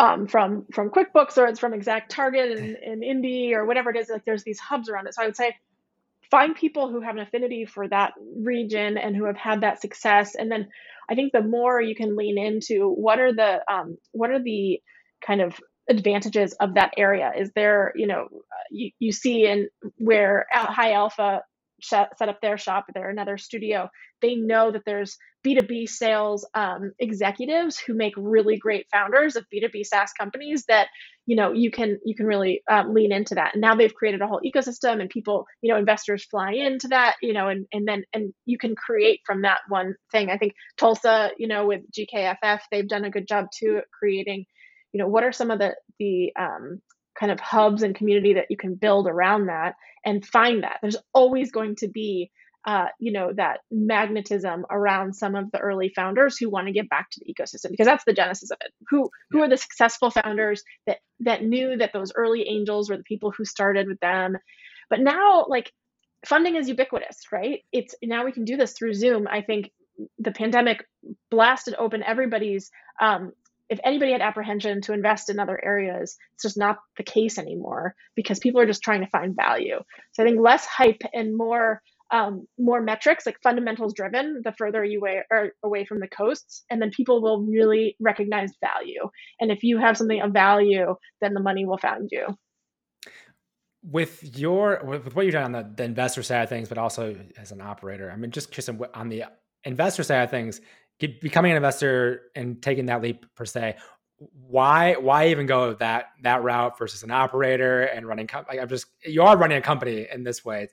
um, 0.02 0.26
from 0.26 0.66
from 0.74 0.90
QuickBooks 0.90 1.38
or 1.38 1.46
it's 1.46 1.60
from 1.60 1.76
Exact 1.76 2.12
Target 2.12 2.58
in, 2.58 2.76
in 2.84 3.04
Indy 3.04 3.54
or 3.54 3.66
whatever 3.66 3.92
it 3.92 3.98
is. 3.98 4.10
Like 4.10 4.26
there's 4.26 4.44
these 4.44 4.60
hubs 4.60 4.90
around 4.90 5.06
it. 5.06 5.14
So 5.14 5.22
I 5.22 5.26
would 5.26 5.38
say 5.38 5.56
find 6.32 6.56
people 6.56 6.90
who 6.90 7.02
have 7.02 7.16
an 7.16 7.22
affinity 7.22 7.66
for 7.66 7.88
that 7.88 8.14
region 8.36 8.98
and 8.98 9.16
who 9.16 9.26
have 9.26 9.38
had 9.38 9.62
that 9.62 9.80
success, 9.80 10.34
and 10.34 10.52
then 10.52 10.70
I 11.08 11.14
think 11.14 11.34
the 11.34 11.44
more 11.44 11.80
you 11.80 11.94
can 11.94 12.16
lean 12.16 12.40
into 12.40 12.90
what 12.90 13.20
are 13.20 13.32
the 13.32 13.62
um, 13.72 13.98
what 14.12 14.32
are 14.32 14.42
the 14.42 14.82
kind 15.26 15.40
of 15.40 15.60
advantages 15.88 16.54
of 16.54 16.76
that 16.76 16.94
area 16.98 17.32
is 17.38 17.52
there 17.54 17.92
you 17.96 18.08
know 18.08 18.28
you, 18.70 18.92
you 19.00 19.12
see 19.12 19.46
in 19.46 19.68
where 19.98 20.46
high 20.52 20.94
alpha 20.94 21.42
set 21.84 22.30
up 22.30 22.40
their 22.42 22.58
shop 22.58 22.86
they're 22.94 23.10
another 23.10 23.38
studio. 23.38 23.90
They 24.22 24.36
know 24.36 24.72
that 24.72 24.84
there's 24.86 25.18
b2b 25.46 25.90
sales 25.90 26.48
um, 26.54 26.92
executives 27.00 27.80
who 27.80 27.94
make 27.94 28.14
really 28.16 28.58
great 28.58 28.86
founders 28.92 29.36
of 29.36 29.46
b2b 29.54 29.86
saas 29.86 30.12
companies 30.14 30.66
that 30.68 30.88
you 31.26 31.36
know 31.36 31.52
you 31.52 31.72
can 31.72 32.00
you 32.06 32.16
can 32.16 32.26
really 32.26 32.62
um, 32.70 32.94
lean 32.94 33.12
into 33.12 33.36
that. 33.36 33.52
And 33.54 33.62
now 33.62 33.76
they've 33.76 33.94
created 33.94 34.22
a 34.22 34.28
whole 34.28 34.42
ecosystem 34.46 35.02
and 35.02 35.10
people 35.10 35.46
you 35.62 35.72
know 35.72 35.80
investors 35.80 36.26
fly 36.26 36.54
into 36.54 36.90
that 36.90 37.16
you 37.22 37.34
know 37.34 37.48
and 37.48 37.66
and 37.72 37.88
then 37.88 38.04
and 38.14 38.34
you 38.46 38.58
can 38.58 38.76
create 38.76 39.22
from 39.26 39.42
that 39.44 39.60
one 39.70 39.96
thing. 40.12 40.30
I 40.30 40.38
think 40.38 40.54
tulsa 40.78 41.32
you 41.38 41.48
know 41.48 41.66
with 41.66 41.82
gkff 41.92 42.60
they've 42.72 42.88
done 42.88 43.06
a 43.06 43.12
good 43.12 43.28
job 43.28 43.48
too 43.52 43.78
at 43.78 43.86
creating 43.92 44.46
you 44.94 45.00
know 45.00 45.08
what 45.08 45.24
are 45.24 45.32
some 45.32 45.52
of 45.52 45.60
the 45.60 45.76
the 46.00 46.32
um, 46.40 46.82
kind 47.22 47.32
of 47.32 47.40
hubs 47.40 47.84
and 47.84 47.94
community 47.94 48.34
that 48.34 48.48
you 48.50 48.58
can 48.58 48.74
build 48.74 49.08
around 49.08 49.46
that 49.46 49.76
and 50.04 50.26
find 50.26 50.64
that. 50.64 50.80
There's 50.82 50.98
always 51.14 51.52
going 51.52 51.76
to 51.78 51.88
be 51.88 52.32
uh, 52.66 52.88
you 53.00 53.12
know 53.12 53.32
that 53.34 53.60
magnetism 53.72 54.66
around 54.70 55.16
some 55.16 55.36
of 55.36 55.52
the 55.52 55.58
early 55.60 55.90
founders 55.96 56.38
who 56.38 56.50
want 56.50 56.68
to 56.68 56.74
get 56.74 56.90
back 56.90 57.10
to 57.10 57.20
the 57.20 57.34
ecosystem 57.34 57.72
because 57.72 57.88
that's 57.88 58.04
the 58.06 58.14
genesis 58.14 58.52
of 58.52 58.58
it. 58.62 58.72
Who 58.90 59.10
who 59.30 59.42
are 59.42 59.50
the 59.50 59.58
successful 59.58 60.10
founders 60.12 60.64
that 60.88 60.98
that 61.22 61.44
knew 61.44 61.78
that 61.78 61.94
those 61.94 62.12
early 62.16 62.48
angels 62.48 62.90
were 62.90 62.98
the 62.98 63.04
people 63.04 63.32
who 63.32 63.46
started 63.46 63.88
with 63.88 64.00
them. 64.00 64.38
But 64.90 65.00
now 65.00 65.46
like 65.48 65.72
funding 66.26 66.56
is 66.56 66.70
ubiquitous 66.70 67.18
right? 67.32 67.62
It's 67.72 67.96
now 68.04 68.26
we 68.26 68.32
can 68.32 68.46
do 68.46 68.58
this 68.58 68.74
through 68.74 68.94
zoom. 68.94 69.28
I 69.28 69.42
think 69.42 69.72
the 70.20 70.32
pandemic 70.32 70.86
blasted 71.30 71.76
open 71.78 72.04
everybody's 72.04 72.72
um, 73.00 73.32
if 73.72 73.80
anybody 73.86 74.12
had 74.12 74.22
apprehension 74.22 74.82
to 74.82 74.94
invest 74.94 75.30
in 75.30 75.40
other 75.40 75.60
areas, 75.64 76.18
it's 76.34 76.44
just 76.44 76.58
not 76.58 76.80
the 76.98 77.04
case 77.04 77.38
anymore 77.38 77.96
because 78.16 78.38
people 78.38 78.60
are 78.60 78.66
just 78.66 78.84
trying 78.84 79.00
to 79.00 79.08
find 79.08 79.34
value. 79.34 79.80
So 80.12 80.22
I 80.22 80.26
think 80.26 80.42
less 80.42 80.66
hype 80.66 81.02
and 81.14 81.36
more 81.36 81.82
um, 82.12 82.46
more 82.60 82.82
metrics, 82.82 83.26
like 83.26 83.38
fundamentals 83.42 83.94
driven, 83.94 84.42
the 84.44 84.52
further 84.52 84.84
you 84.84 85.00
away, 85.00 85.22
are 85.32 85.52
away 85.64 85.86
from 85.86 86.02
the 86.02 86.10
coasts, 86.10 86.66
and 86.70 86.82
then 86.82 86.92
people 86.92 87.22
will 87.22 87.44
really 87.44 87.96
recognize 88.02 88.52
value. 88.60 89.10
And 89.40 89.50
if 89.50 89.64
you 89.64 89.78
have 89.78 89.96
something 89.96 90.20
of 90.20 90.34
value, 90.34 90.96
then 91.22 91.34
the 91.34 91.40
money 91.40 91.66
will 91.66 91.78
find 91.78 92.10
you. 92.12 92.38
With 93.82 94.38
your 94.38 94.82
with 94.84 95.16
what 95.16 95.24
you've 95.24 95.36
done 95.36 95.46
on 95.46 95.52
the, 95.54 95.74
the 95.74 95.86
investor 95.86 96.22
side 96.22 96.44
of 96.44 96.50
things, 96.50 96.68
but 96.68 96.78
also 96.78 97.16
as 97.38 97.54
an 97.54 97.62
operator, 97.62 98.12
I 98.12 98.18
mean, 98.18 98.32
just 98.32 98.52
just 98.52 98.70
on 98.94 99.08
the 99.08 99.24
investor 99.64 100.04
side 100.04 100.24
of 100.24 100.30
things, 100.30 100.60
becoming 101.08 101.52
an 101.52 101.58
investor 101.58 102.22
and 102.36 102.62
taking 102.62 102.86
that 102.88 103.02
leap 103.02 103.26
per 103.36 103.46
se 103.46 103.76
why 104.48 104.94
why 104.94 105.28
even 105.28 105.46
go 105.46 105.74
that 105.74 106.08
that 106.22 106.44
route 106.44 106.78
versus 106.78 107.02
an 107.04 107.12
operator 107.12 107.84
and 107.84 108.08
running 108.08 108.30
like 108.48 108.60
i'm 108.60 108.70
just 108.70 108.86
you 109.04 109.22
are 109.24 109.38
running 109.38 109.58
a 109.58 109.62
company 109.62 110.08
in 110.14 110.24
this 110.24 110.46
way 110.46 110.68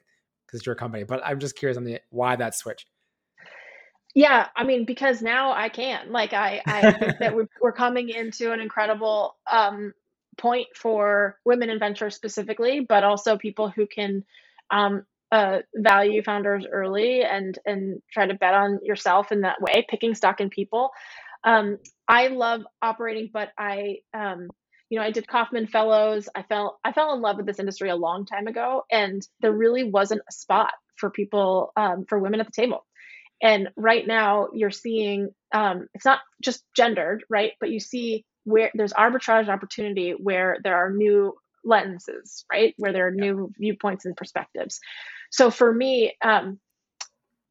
because 0.46 0.60
it's 0.60 0.66
your 0.66 0.74
company 0.74 1.02
but 1.02 1.20
i'm 1.24 1.38
just 1.38 1.56
curious 1.56 1.76
on 1.76 1.84
the 1.84 1.98
why 2.10 2.36
that 2.36 2.54
switch? 2.54 2.86
Yeah 4.14 4.48
i 4.56 4.64
mean 4.64 4.84
because 4.84 5.22
now 5.22 5.52
i 5.52 5.68
can 5.68 6.12
like 6.12 6.32
i 6.32 6.60
i 6.66 6.92
think 6.92 7.18
that 7.18 7.34
we're, 7.34 7.48
we're 7.60 7.72
coming 7.72 8.10
into 8.10 8.52
an 8.52 8.60
incredible 8.60 9.36
um 9.50 9.94
point 10.36 10.68
for 10.74 11.38
women 11.44 11.70
in 11.70 11.78
venture 11.78 12.10
specifically 12.10 12.80
but 12.80 13.02
also 13.02 13.36
people 13.38 13.70
who 13.70 13.86
can 13.86 14.24
um, 14.70 15.04
uh, 15.30 15.58
value 15.74 16.22
founders 16.22 16.66
early 16.70 17.22
and 17.22 17.58
and 17.66 18.00
try 18.10 18.26
to 18.26 18.34
bet 18.34 18.54
on 18.54 18.80
yourself 18.82 19.32
in 19.32 19.42
that 19.42 19.60
way, 19.60 19.84
picking 19.88 20.14
stock 20.14 20.40
in 20.40 20.50
people. 20.50 20.90
Um, 21.44 21.78
I 22.08 22.28
love 22.28 22.62
operating, 22.82 23.30
but 23.32 23.50
I 23.58 23.98
um, 24.14 24.48
you 24.90 24.98
know 24.98 25.04
I 25.04 25.10
did 25.10 25.28
Kauffman 25.28 25.66
Fellows. 25.66 26.28
I 26.34 26.42
fell 26.42 26.78
I 26.84 26.92
fell 26.92 27.14
in 27.14 27.20
love 27.20 27.36
with 27.36 27.46
this 27.46 27.58
industry 27.58 27.90
a 27.90 27.96
long 27.96 28.26
time 28.26 28.46
ago, 28.46 28.84
and 28.90 29.22
there 29.40 29.52
really 29.52 29.84
wasn't 29.84 30.22
a 30.28 30.32
spot 30.32 30.72
for 30.96 31.10
people 31.10 31.72
um, 31.76 32.04
for 32.08 32.18
women 32.18 32.40
at 32.40 32.46
the 32.46 32.52
table. 32.52 32.84
And 33.40 33.68
right 33.76 34.04
now, 34.06 34.48
you're 34.52 34.70
seeing 34.70 35.30
um, 35.52 35.88
it's 35.94 36.04
not 36.04 36.20
just 36.42 36.64
gendered, 36.76 37.24
right? 37.30 37.52
But 37.60 37.70
you 37.70 37.80
see 37.80 38.24
where 38.44 38.70
there's 38.74 38.92
arbitrage 38.94 39.48
opportunity 39.48 40.12
where 40.12 40.58
there 40.64 40.76
are 40.76 40.90
new 40.90 41.34
lenses, 41.64 42.44
right? 42.50 42.74
Where 42.78 42.92
there 42.92 43.08
are 43.08 43.12
new 43.12 43.52
viewpoints 43.58 44.06
and 44.06 44.16
perspectives. 44.16 44.80
So 45.30 45.50
for 45.50 45.72
me, 45.72 46.14
um, 46.24 46.58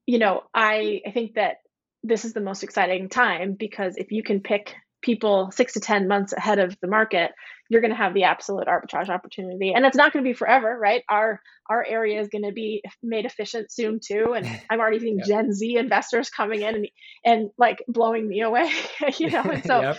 you 0.06 0.20
know, 0.20 0.44
I 0.54 1.02
I 1.06 1.12
think 1.12 1.36
that 1.36 1.58
this 2.04 2.26
is 2.26 2.34
the 2.34 2.42
most 2.42 2.64
exciting 2.64 3.10
time 3.10 3.56
because 3.58 3.98
if 3.98 4.12
you 4.12 4.24
can 4.24 4.40
pick 4.42 4.76
people 5.02 5.52
six 5.52 5.74
to 5.74 5.80
10 5.80 6.08
months 6.08 6.34
ahead 6.34 6.60
of 6.60 6.76
the 6.82 6.88
market, 6.88 7.32
you're 7.70 7.82
going 7.82 7.92
to 7.92 7.98
have 7.98 8.14
the 8.14 8.24
absolute 8.24 8.68
arbitrage 8.68 9.10
opportunity. 9.10 9.74
And 9.74 9.86
it's 9.86 9.96
not 9.96 10.12
going 10.12 10.24
to 10.24 10.30
be 10.30 10.34
forever, 10.34 10.78
right? 10.78 11.04
Our 11.10 11.42
our 11.70 11.86
area 11.86 12.20
is 12.22 12.30
going 12.30 12.46
to 12.46 12.54
be 12.54 12.82
made 13.04 13.26
efficient 13.26 13.72
soon 13.72 14.00
too. 14.06 14.34
And 14.36 14.48
I'm 14.70 14.80
already 14.80 15.00
seeing 15.00 15.20
yep. 15.20 15.28
Gen 15.28 15.54
Z 15.54 15.78
investors 15.78 16.30
coming 16.30 16.62
in 16.62 16.76
and, 16.76 16.88
and 17.26 17.50
like 17.58 17.84
blowing 17.88 18.28
me 18.28 18.42
away, 18.42 18.72
you 19.18 19.30
know? 19.30 19.44
And 19.44 19.66
so 19.66 19.82
yep. 19.82 19.98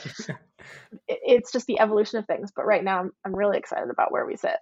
it's 1.07 1.53
just 1.53 1.67
the 1.67 1.81
evolution 1.81 2.19
of 2.19 2.27
things. 2.27 2.51
But 2.55 2.67
right 2.67 2.83
now 2.83 3.01
I'm, 3.01 3.13
I'm 3.25 3.37
really 3.37 3.59
excited 3.59 3.91
about 3.91 4.13
where 4.13 4.27
we 4.27 4.37
sit. 4.37 4.57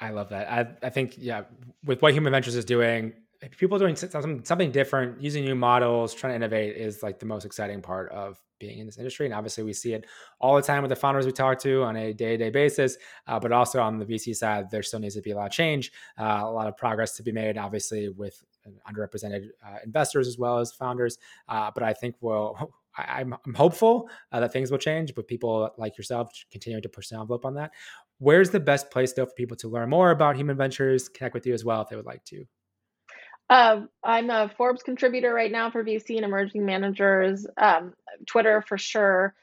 I 0.00 0.10
love 0.10 0.28
that. 0.30 0.50
I, 0.50 0.86
I 0.86 0.90
think, 0.90 1.14
yeah, 1.18 1.42
with 1.84 2.02
what 2.02 2.12
Human 2.12 2.32
Ventures 2.32 2.54
is 2.54 2.64
doing, 2.64 3.12
people 3.56 3.78
doing 3.78 3.96
something, 3.96 4.44
something 4.44 4.70
different, 4.70 5.20
using 5.20 5.44
new 5.44 5.54
models, 5.54 6.14
trying 6.14 6.32
to 6.32 6.36
innovate 6.36 6.76
is 6.76 7.02
like 7.02 7.18
the 7.18 7.26
most 7.26 7.44
exciting 7.44 7.80
part 7.80 8.10
of 8.10 8.38
being 8.58 8.78
in 8.78 8.86
this 8.86 8.98
industry. 8.98 9.26
And 9.26 9.34
obviously, 9.34 9.62
we 9.64 9.72
see 9.72 9.92
it 9.92 10.06
all 10.40 10.56
the 10.56 10.62
time 10.62 10.82
with 10.82 10.88
the 10.88 10.96
founders 10.96 11.26
we 11.26 11.32
talk 11.32 11.58
to 11.60 11.82
on 11.84 11.96
a 11.96 12.12
day 12.12 12.36
to 12.36 12.36
day 12.36 12.50
basis. 12.50 12.96
Uh, 13.26 13.38
but 13.38 13.52
also 13.52 13.80
on 13.80 13.98
the 13.98 14.06
VC 14.06 14.34
side, 14.34 14.70
there 14.70 14.82
still 14.82 15.00
needs 15.00 15.14
to 15.14 15.22
be 15.22 15.30
a 15.30 15.36
lot 15.36 15.46
of 15.46 15.52
change, 15.52 15.92
uh, 16.18 16.40
a 16.42 16.50
lot 16.50 16.66
of 16.66 16.76
progress 16.76 17.16
to 17.16 17.22
be 17.22 17.32
made, 17.32 17.56
obviously, 17.56 18.08
with 18.08 18.42
underrepresented 18.90 19.48
uh, 19.66 19.78
investors 19.84 20.28
as 20.28 20.38
well 20.38 20.58
as 20.58 20.72
founders. 20.72 21.18
Uh, 21.48 21.70
but 21.72 21.82
I 21.82 21.92
think 21.92 22.16
we'll. 22.20 22.56
I, 22.96 23.20
am 23.20 23.36
I'm 23.46 23.54
hopeful 23.54 24.08
uh, 24.32 24.40
that 24.40 24.52
things 24.52 24.72
will 24.72 24.78
change, 24.78 25.14
but 25.14 25.28
people 25.28 25.70
like 25.78 25.96
yourself 25.96 26.32
continuing 26.50 26.82
to 26.82 26.88
push 26.88 27.10
the 27.10 27.16
envelope 27.16 27.44
on 27.44 27.54
that. 27.54 27.70
Where's 28.18 28.50
the 28.50 28.60
best 28.60 28.90
place 28.90 29.12
though 29.12 29.26
for 29.26 29.34
people 29.34 29.56
to 29.58 29.68
learn 29.68 29.90
more 29.90 30.10
about 30.10 30.36
human 30.36 30.56
ventures, 30.56 31.08
connect 31.08 31.34
with 31.34 31.46
you 31.46 31.54
as 31.54 31.64
well 31.64 31.82
if 31.82 31.88
they 31.88 31.96
would 31.96 32.06
like 32.06 32.24
to? 32.26 32.44
Uh, 33.50 33.82
I'm 34.04 34.28
a 34.28 34.50
Forbes 34.56 34.82
contributor 34.82 35.32
right 35.32 35.50
now 35.50 35.70
for 35.70 35.82
VC 35.82 36.16
and 36.16 36.24
emerging 36.24 36.66
managers. 36.66 37.46
Um, 37.56 37.94
Twitter 38.26 38.62
for 38.66 38.76
sure, 38.76 39.34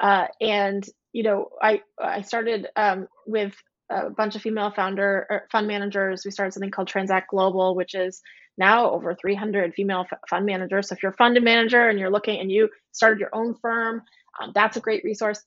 uh, 0.00 0.26
and 0.40 0.84
you 1.12 1.22
know, 1.22 1.50
I 1.60 1.82
I 2.00 2.22
started 2.22 2.66
um, 2.74 3.06
with 3.26 3.54
a 3.90 4.10
bunch 4.10 4.34
of 4.34 4.42
female 4.42 4.72
founder 4.74 5.26
er, 5.30 5.48
fund 5.52 5.68
managers. 5.68 6.24
We 6.24 6.30
started 6.30 6.52
something 6.52 6.70
called 6.70 6.88
Transact 6.88 7.30
Global, 7.30 7.74
which 7.76 7.94
is 7.94 8.22
now 8.58 8.90
over 8.90 9.14
300 9.14 9.74
female 9.74 10.06
f- 10.10 10.18
fund 10.28 10.46
managers. 10.46 10.88
So 10.88 10.94
if 10.94 11.02
you're 11.02 11.12
a 11.12 11.16
fund 11.16 11.38
manager 11.42 11.88
and 11.88 11.98
you're 11.98 12.10
looking 12.10 12.40
and 12.40 12.50
you 12.50 12.68
started 12.92 13.20
your 13.20 13.30
own 13.32 13.54
firm, 13.54 14.02
um, 14.40 14.52
that's 14.54 14.76
a 14.76 14.80
great 14.80 15.04
resource. 15.04 15.42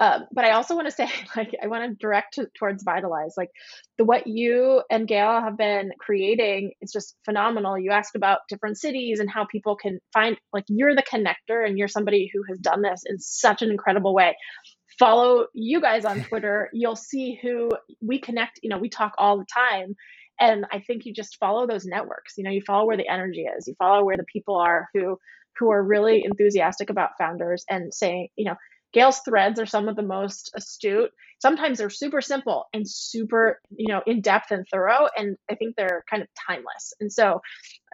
Um, 0.00 0.24
but 0.32 0.46
I 0.46 0.52
also 0.52 0.74
want 0.74 0.88
to 0.88 0.92
say, 0.96 1.08
like, 1.36 1.54
I 1.62 1.68
want 1.68 1.88
to 1.90 1.96
direct 1.96 2.34
to, 2.34 2.48
towards 2.58 2.82
Vitalize. 2.82 3.34
Like, 3.36 3.50
the 3.98 4.04
what 4.04 4.26
you 4.26 4.82
and 4.90 5.06
Gail 5.06 5.40
have 5.40 5.56
been 5.56 5.92
creating 6.00 6.72
is 6.80 6.90
just 6.90 7.14
phenomenal. 7.24 7.78
You 7.78 7.92
asked 7.92 8.16
about 8.16 8.40
different 8.48 8.78
cities 8.78 9.20
and 9.20 9.30
how 9.30 9.44
people 9.44 9.76
can 9.76 10.00
find, 10.12 10.38
like, 10.52 10.64
you're 10.68 10.96
the 10.96 11.02
connector 11.02 11.64
and 11.64 11.78
you're 11.78 11.88
somebody 11.88 12.30
who 12.32 12.42
has 12.48 12.58
done 12.58 12.82
this 12.82 13.02
in 13.06 13.18
such 13.18 13.62
an 13.62 13.70
incredible 13.70 14.14
way. 14.14 14.36
Follow 14.98 15.46
you 15.54 15.80
guys 15.80 16.04
on 16.04 16.24
Twitter. 16.28 16.70
You'll 16.72 16.96
see 16.96 17.38
who 17.40 17.70
we 18.00 18.18
connect. 18.18 18.60
You 18.62 18.70
know, 18.70 18.78
we 18.78 18.88
talk 18.88 19.12
all 19.18 19.38
the 19.38 19.46
time. 19.52 19.94
And 20.42 20.64
I 20.72 20.80
think 20.80 21.04
you 21.04 21.12
just 21.12 21.36
follow 21.36 21.66
those 21.66 21.84
networks. 21.84 22.38
You 22.38 22.44
know, 22.44 22.50
you 22.50 22.62
follow 22.66 22.86
where 22.86 22.96
the 22.96 23.08
energy 23.08 23.42
is. 23.42 23.68
You 23.68 23.74
follow 23.78 24.02
where 24.04 24.16
the 24.16 24.24
people 24.24 24.56
are 24.56 24.88
who 24.94 25.18
who 25.58 25.70
are 25.70 25.82
really 25.82 26.22
enthusiastic 26.24 26.88
about 26.88 27.10
founders 27.18 27.66
and 27.68 27.92
saying, 27.92 28.28
you 28.36 28.46
know, 28.46 28.54
Gail's 28.92 29.20
threads 29.20 29.60
are 29.60 29.66
some 29.66 29.88
of 29.88 29.96
the 29.96 30.02
most 30.02 30.50
astute. 30.54 31.10
Sometimes 31.40 31.78
they're 31.78 31.90
super 31.90 32.20
simple 32.20 32.64
and 32.72 32.88
super, 32.88 33.60
you 33.70 33.88
know, 33.88 34.02
in 34.06 34.20
depth 34.20 34.50
and 34.50 34.66
thorough. 34.72 35.08
And 35.16 35.36
I 35.50 35.54
think 35.54 35.76
they're 35.76 36.04
kind 36.10 36.22
of 36.22 36.28
timeless. 36.46 36.92
And 37.00 37.12
so 37.12 37.40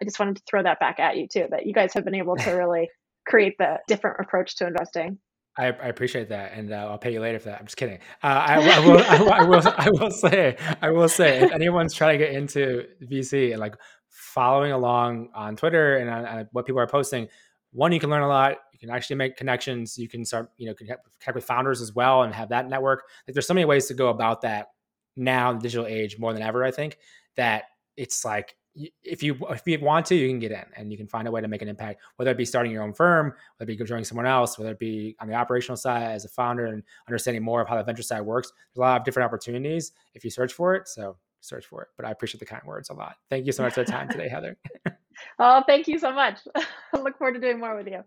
I 0.01 0.05
just 0.05 0.19
wanted 0.19 0.37
to 0.37 0.43
throw 0.49 0.63
that 0.63 0.81
back 0.81 0.99
at 0.99 1.17
you 1.17 1.29
too, 1.29 1.47
that 1.51 1.67
you 1.67 1.75
guys 1.75 1.93
have 1.95 2.05
been 2.05 2.15
able 2.15 2.37
to 2.37 2.51
really 2.57 2.89
create 3.27 3.55
the 3.59 3.79
different 3.89 4.17
approach 4.21 4.57
to 4.57 4.67
investing. 4.67 5.19
I, 5.59 5.67
I, 5.69 5.89
appreciate 5.89 6.29
that, 6.29 6.53
and 6.53 6.71
uh, 6.71 6.89
I'll 6.91 6.99
pay 6.99 7.15
you 7.15 7.21
later 7.21 7.39
for 7.39 7.49
that. 7.49 7.59
I'm 7.59 7.65
just 7.65 7.79
kidding. 7.79 7.99
Uh, 8.23 8.27
I, 8.27 8.55
I, 8.57 8.79
will, 8.81 8.99
I, 8.99 9.19
will, 9.19 9.33
I, 9.33 9.43
will, 9.43 9.63
I 9.79 9.91
will 9.91 10.11
say, 10.11 10.57
I 10.83 10.91
will 10.91 11.09
say, 11.09 11.45
if 11.45 11.51
anyone's 11.51 11.95
trying 11.95 12.19
to 12.19 12.25
get 12.27 12.35
into 12.35 12.85
VC 13.03 13.53
and 13.53 13.61
like 13.61 13.75
following 14.11 14.73
along 14.73 15.31
on 15.35 15.57
Twitter 15.57 15.97
and 15.97 16.11
on, 16.11 16.27
on 16.27 16.49
what 16.53 16.67
people 16.67 16.79
are 16.79 16.87
posting, 16.87 17.29
one, 17.73 17.93
you 17.93 18.01
can 18.01 18.11
learn 18.11 18.23
a 18.23 18.29
lot. 18.29 18.57
You 18.77 18.89
can 18.89 18.95
actually 18.95 19.17
make 19.17 19.39
connections. 19.39 19.97
You 19.97 20.07
can 20.07 20.23
start, 20.25 20.51
you 20.59 20.67
know, 20.67 20.75
connect, 20.75 21.09
with 21.35 21.45
founders 21.45 21.81
as 21.81 21.95
well 21.95 22.25
and 22.25 22.35
have 22.35 22.51
that 22.51 22.69
network. 22.69 23.05
Like 23.27 23.33
there's 23.35 23.47
so 23.47 23.55
many 23.55 23.65
ways 23.65 23.87
to 23.87 23.95
go 23.95 24.09
about 24.09 24.43
that 24.43 24.69
now 25.17 25.51
in 25.51 25.57
the 25.57 25.63
digital 25.63 25.87
age 25.87 26.19
more 26.19 26.35
than 26.35 26.43
ever. 26.43 26.63
I 26.63 26.71
think 26.71 26.99
that 27.37 27.65
it's 27.97 28.23
like 28.23 28.55
if 29.03 29.23
you 29.23 29.39
if 29.49 29.63
you 29.67 29.81
want 29.81 30.05
to, 30.07 30.15
you 30.15 30.29
can 30.29 30.39
get 30.39 30.53
in 30.53 30.65
and 30.77 30.93
you 30.93 30.99
can 30.99 31.07
find 31.07 31.27
a 31.27 31.31
way 31.31 31.41
to 31.41 31.49
make 31.49 31.63
an 31.63 31.69
impact. 31.69 32.03
Whether 32.17 32.33
it 32.33 32.37
be 32.37 32.45
starting 32.45 32.71
your 32.71 32.83
own 32.83 32.93
firm, 32.93 33.33
whether 33.57 33.73
it 33.73 33.79
be 33.79 33.85
joining 33.85 34.05
someone 34.05 34.27
else, 34.27 34.59
whether 34.59 34.73
it 34.73 34.79
be 34.79 35.17
on 35.21 35.27
the 35.27 35.35
operational 35.35 35.79
side 35.79 36.03
as 36.03 36.27
a 36.27 36.29
founder 36.29 36.67
and 36.67 36.83
understanding 37.09 37.43
more 37.43 37.63
of 37.63 37.69
how 37.69 37.77
the 37.77 37.83
venture 37.83 38.03
side 38.03 38.21
works. 38.21 38.53
There's 38.53 38.79
a 38.79 38.81
lot 38.81 39.01
of 39.01 39.05
different 39.07 39.25
opportunities 39.25 39.93
if 40.13 40.23
you 40.23 40.31
search 40.31 40.53
for 40.53 40.75
it. 40.75 40.87
So 40.87 41.17
search 41.41 41.65
for 41.65 41.81
it. 41.83 41.89
But 41.97 42.05
I 42.05 42.11
appreciate 42.11 42.41
the 42.41 42.47
kind 42.47 42.63
words 42.67 42.91
a 42.91 42.95
lot. 42.95 43.17
Thank 43.31 43.47
you 43.47 43.53
so 43.53 43.63
much 43.63 43.73
for 43.73 43.85
the 43.85 43.91
time 43.91 44.11
today, 44.11 44.29
Heather. 44.31 44.59
Oh, 45.39 45.63
thank 45.67 45.89
you 45.89 45.99
so 45.99 46.13
much. 46.13 46.41
I 46.55 46.99
look 46.99 47.19
forward 47.19 47.35
to 47.35 47.41
doing 47.41 47.61
more 47.61 47.77
with 47.77 47.87
you. 47.87 48.03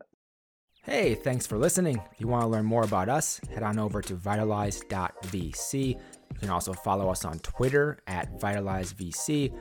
Hey, 0.89 1.13
thanks 1.13 1.45
for 1.45 1.59
listening. 1.59 2.01
If 2.11 2.19
you 2.19 2.27
want 2.27 2.41
to 2.41 2.47
learn 2.47 2.65
more 2.65 2.81
about 2.81 3.09
us, 3.09 3.39
head 3.53 3.61
on 3.61 3.77
over 3.77 4.01
to 4.01 4.15
vitalize.vc. 4.15 5.87
You 5.87 5.95
can 6.39 6.49
also 6.49 6.73
follow 6.73 7.11
us 7.11 7.25
on 7.25 7.37
Twitter 7.39 7.99
at 8.07 8.41
vitalizevc, 8.41 9.51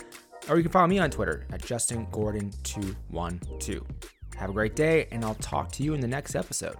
or 0.48 0.56
you 0.56 0.62
can 0.62 0.72
follow 0.72 0.86
me 0.86 0.98
on 0.98 1.10
Twitter 1.10 1.44
at 1.52 1.60
justingordon212. 1.60 3.86
Have 4.36 4.48
a 4.48 4.54
great 4.54 4.74
day, 4.74 5.06
and 5.12 5.22
I'll 5.22 5.34
talk 5.34 5.70
to 5.72 5.82
you 5.82 5.92
in 5.92 6.00
the 6.00 6.08
next 6.08 6.34
episode. 6.34 6.78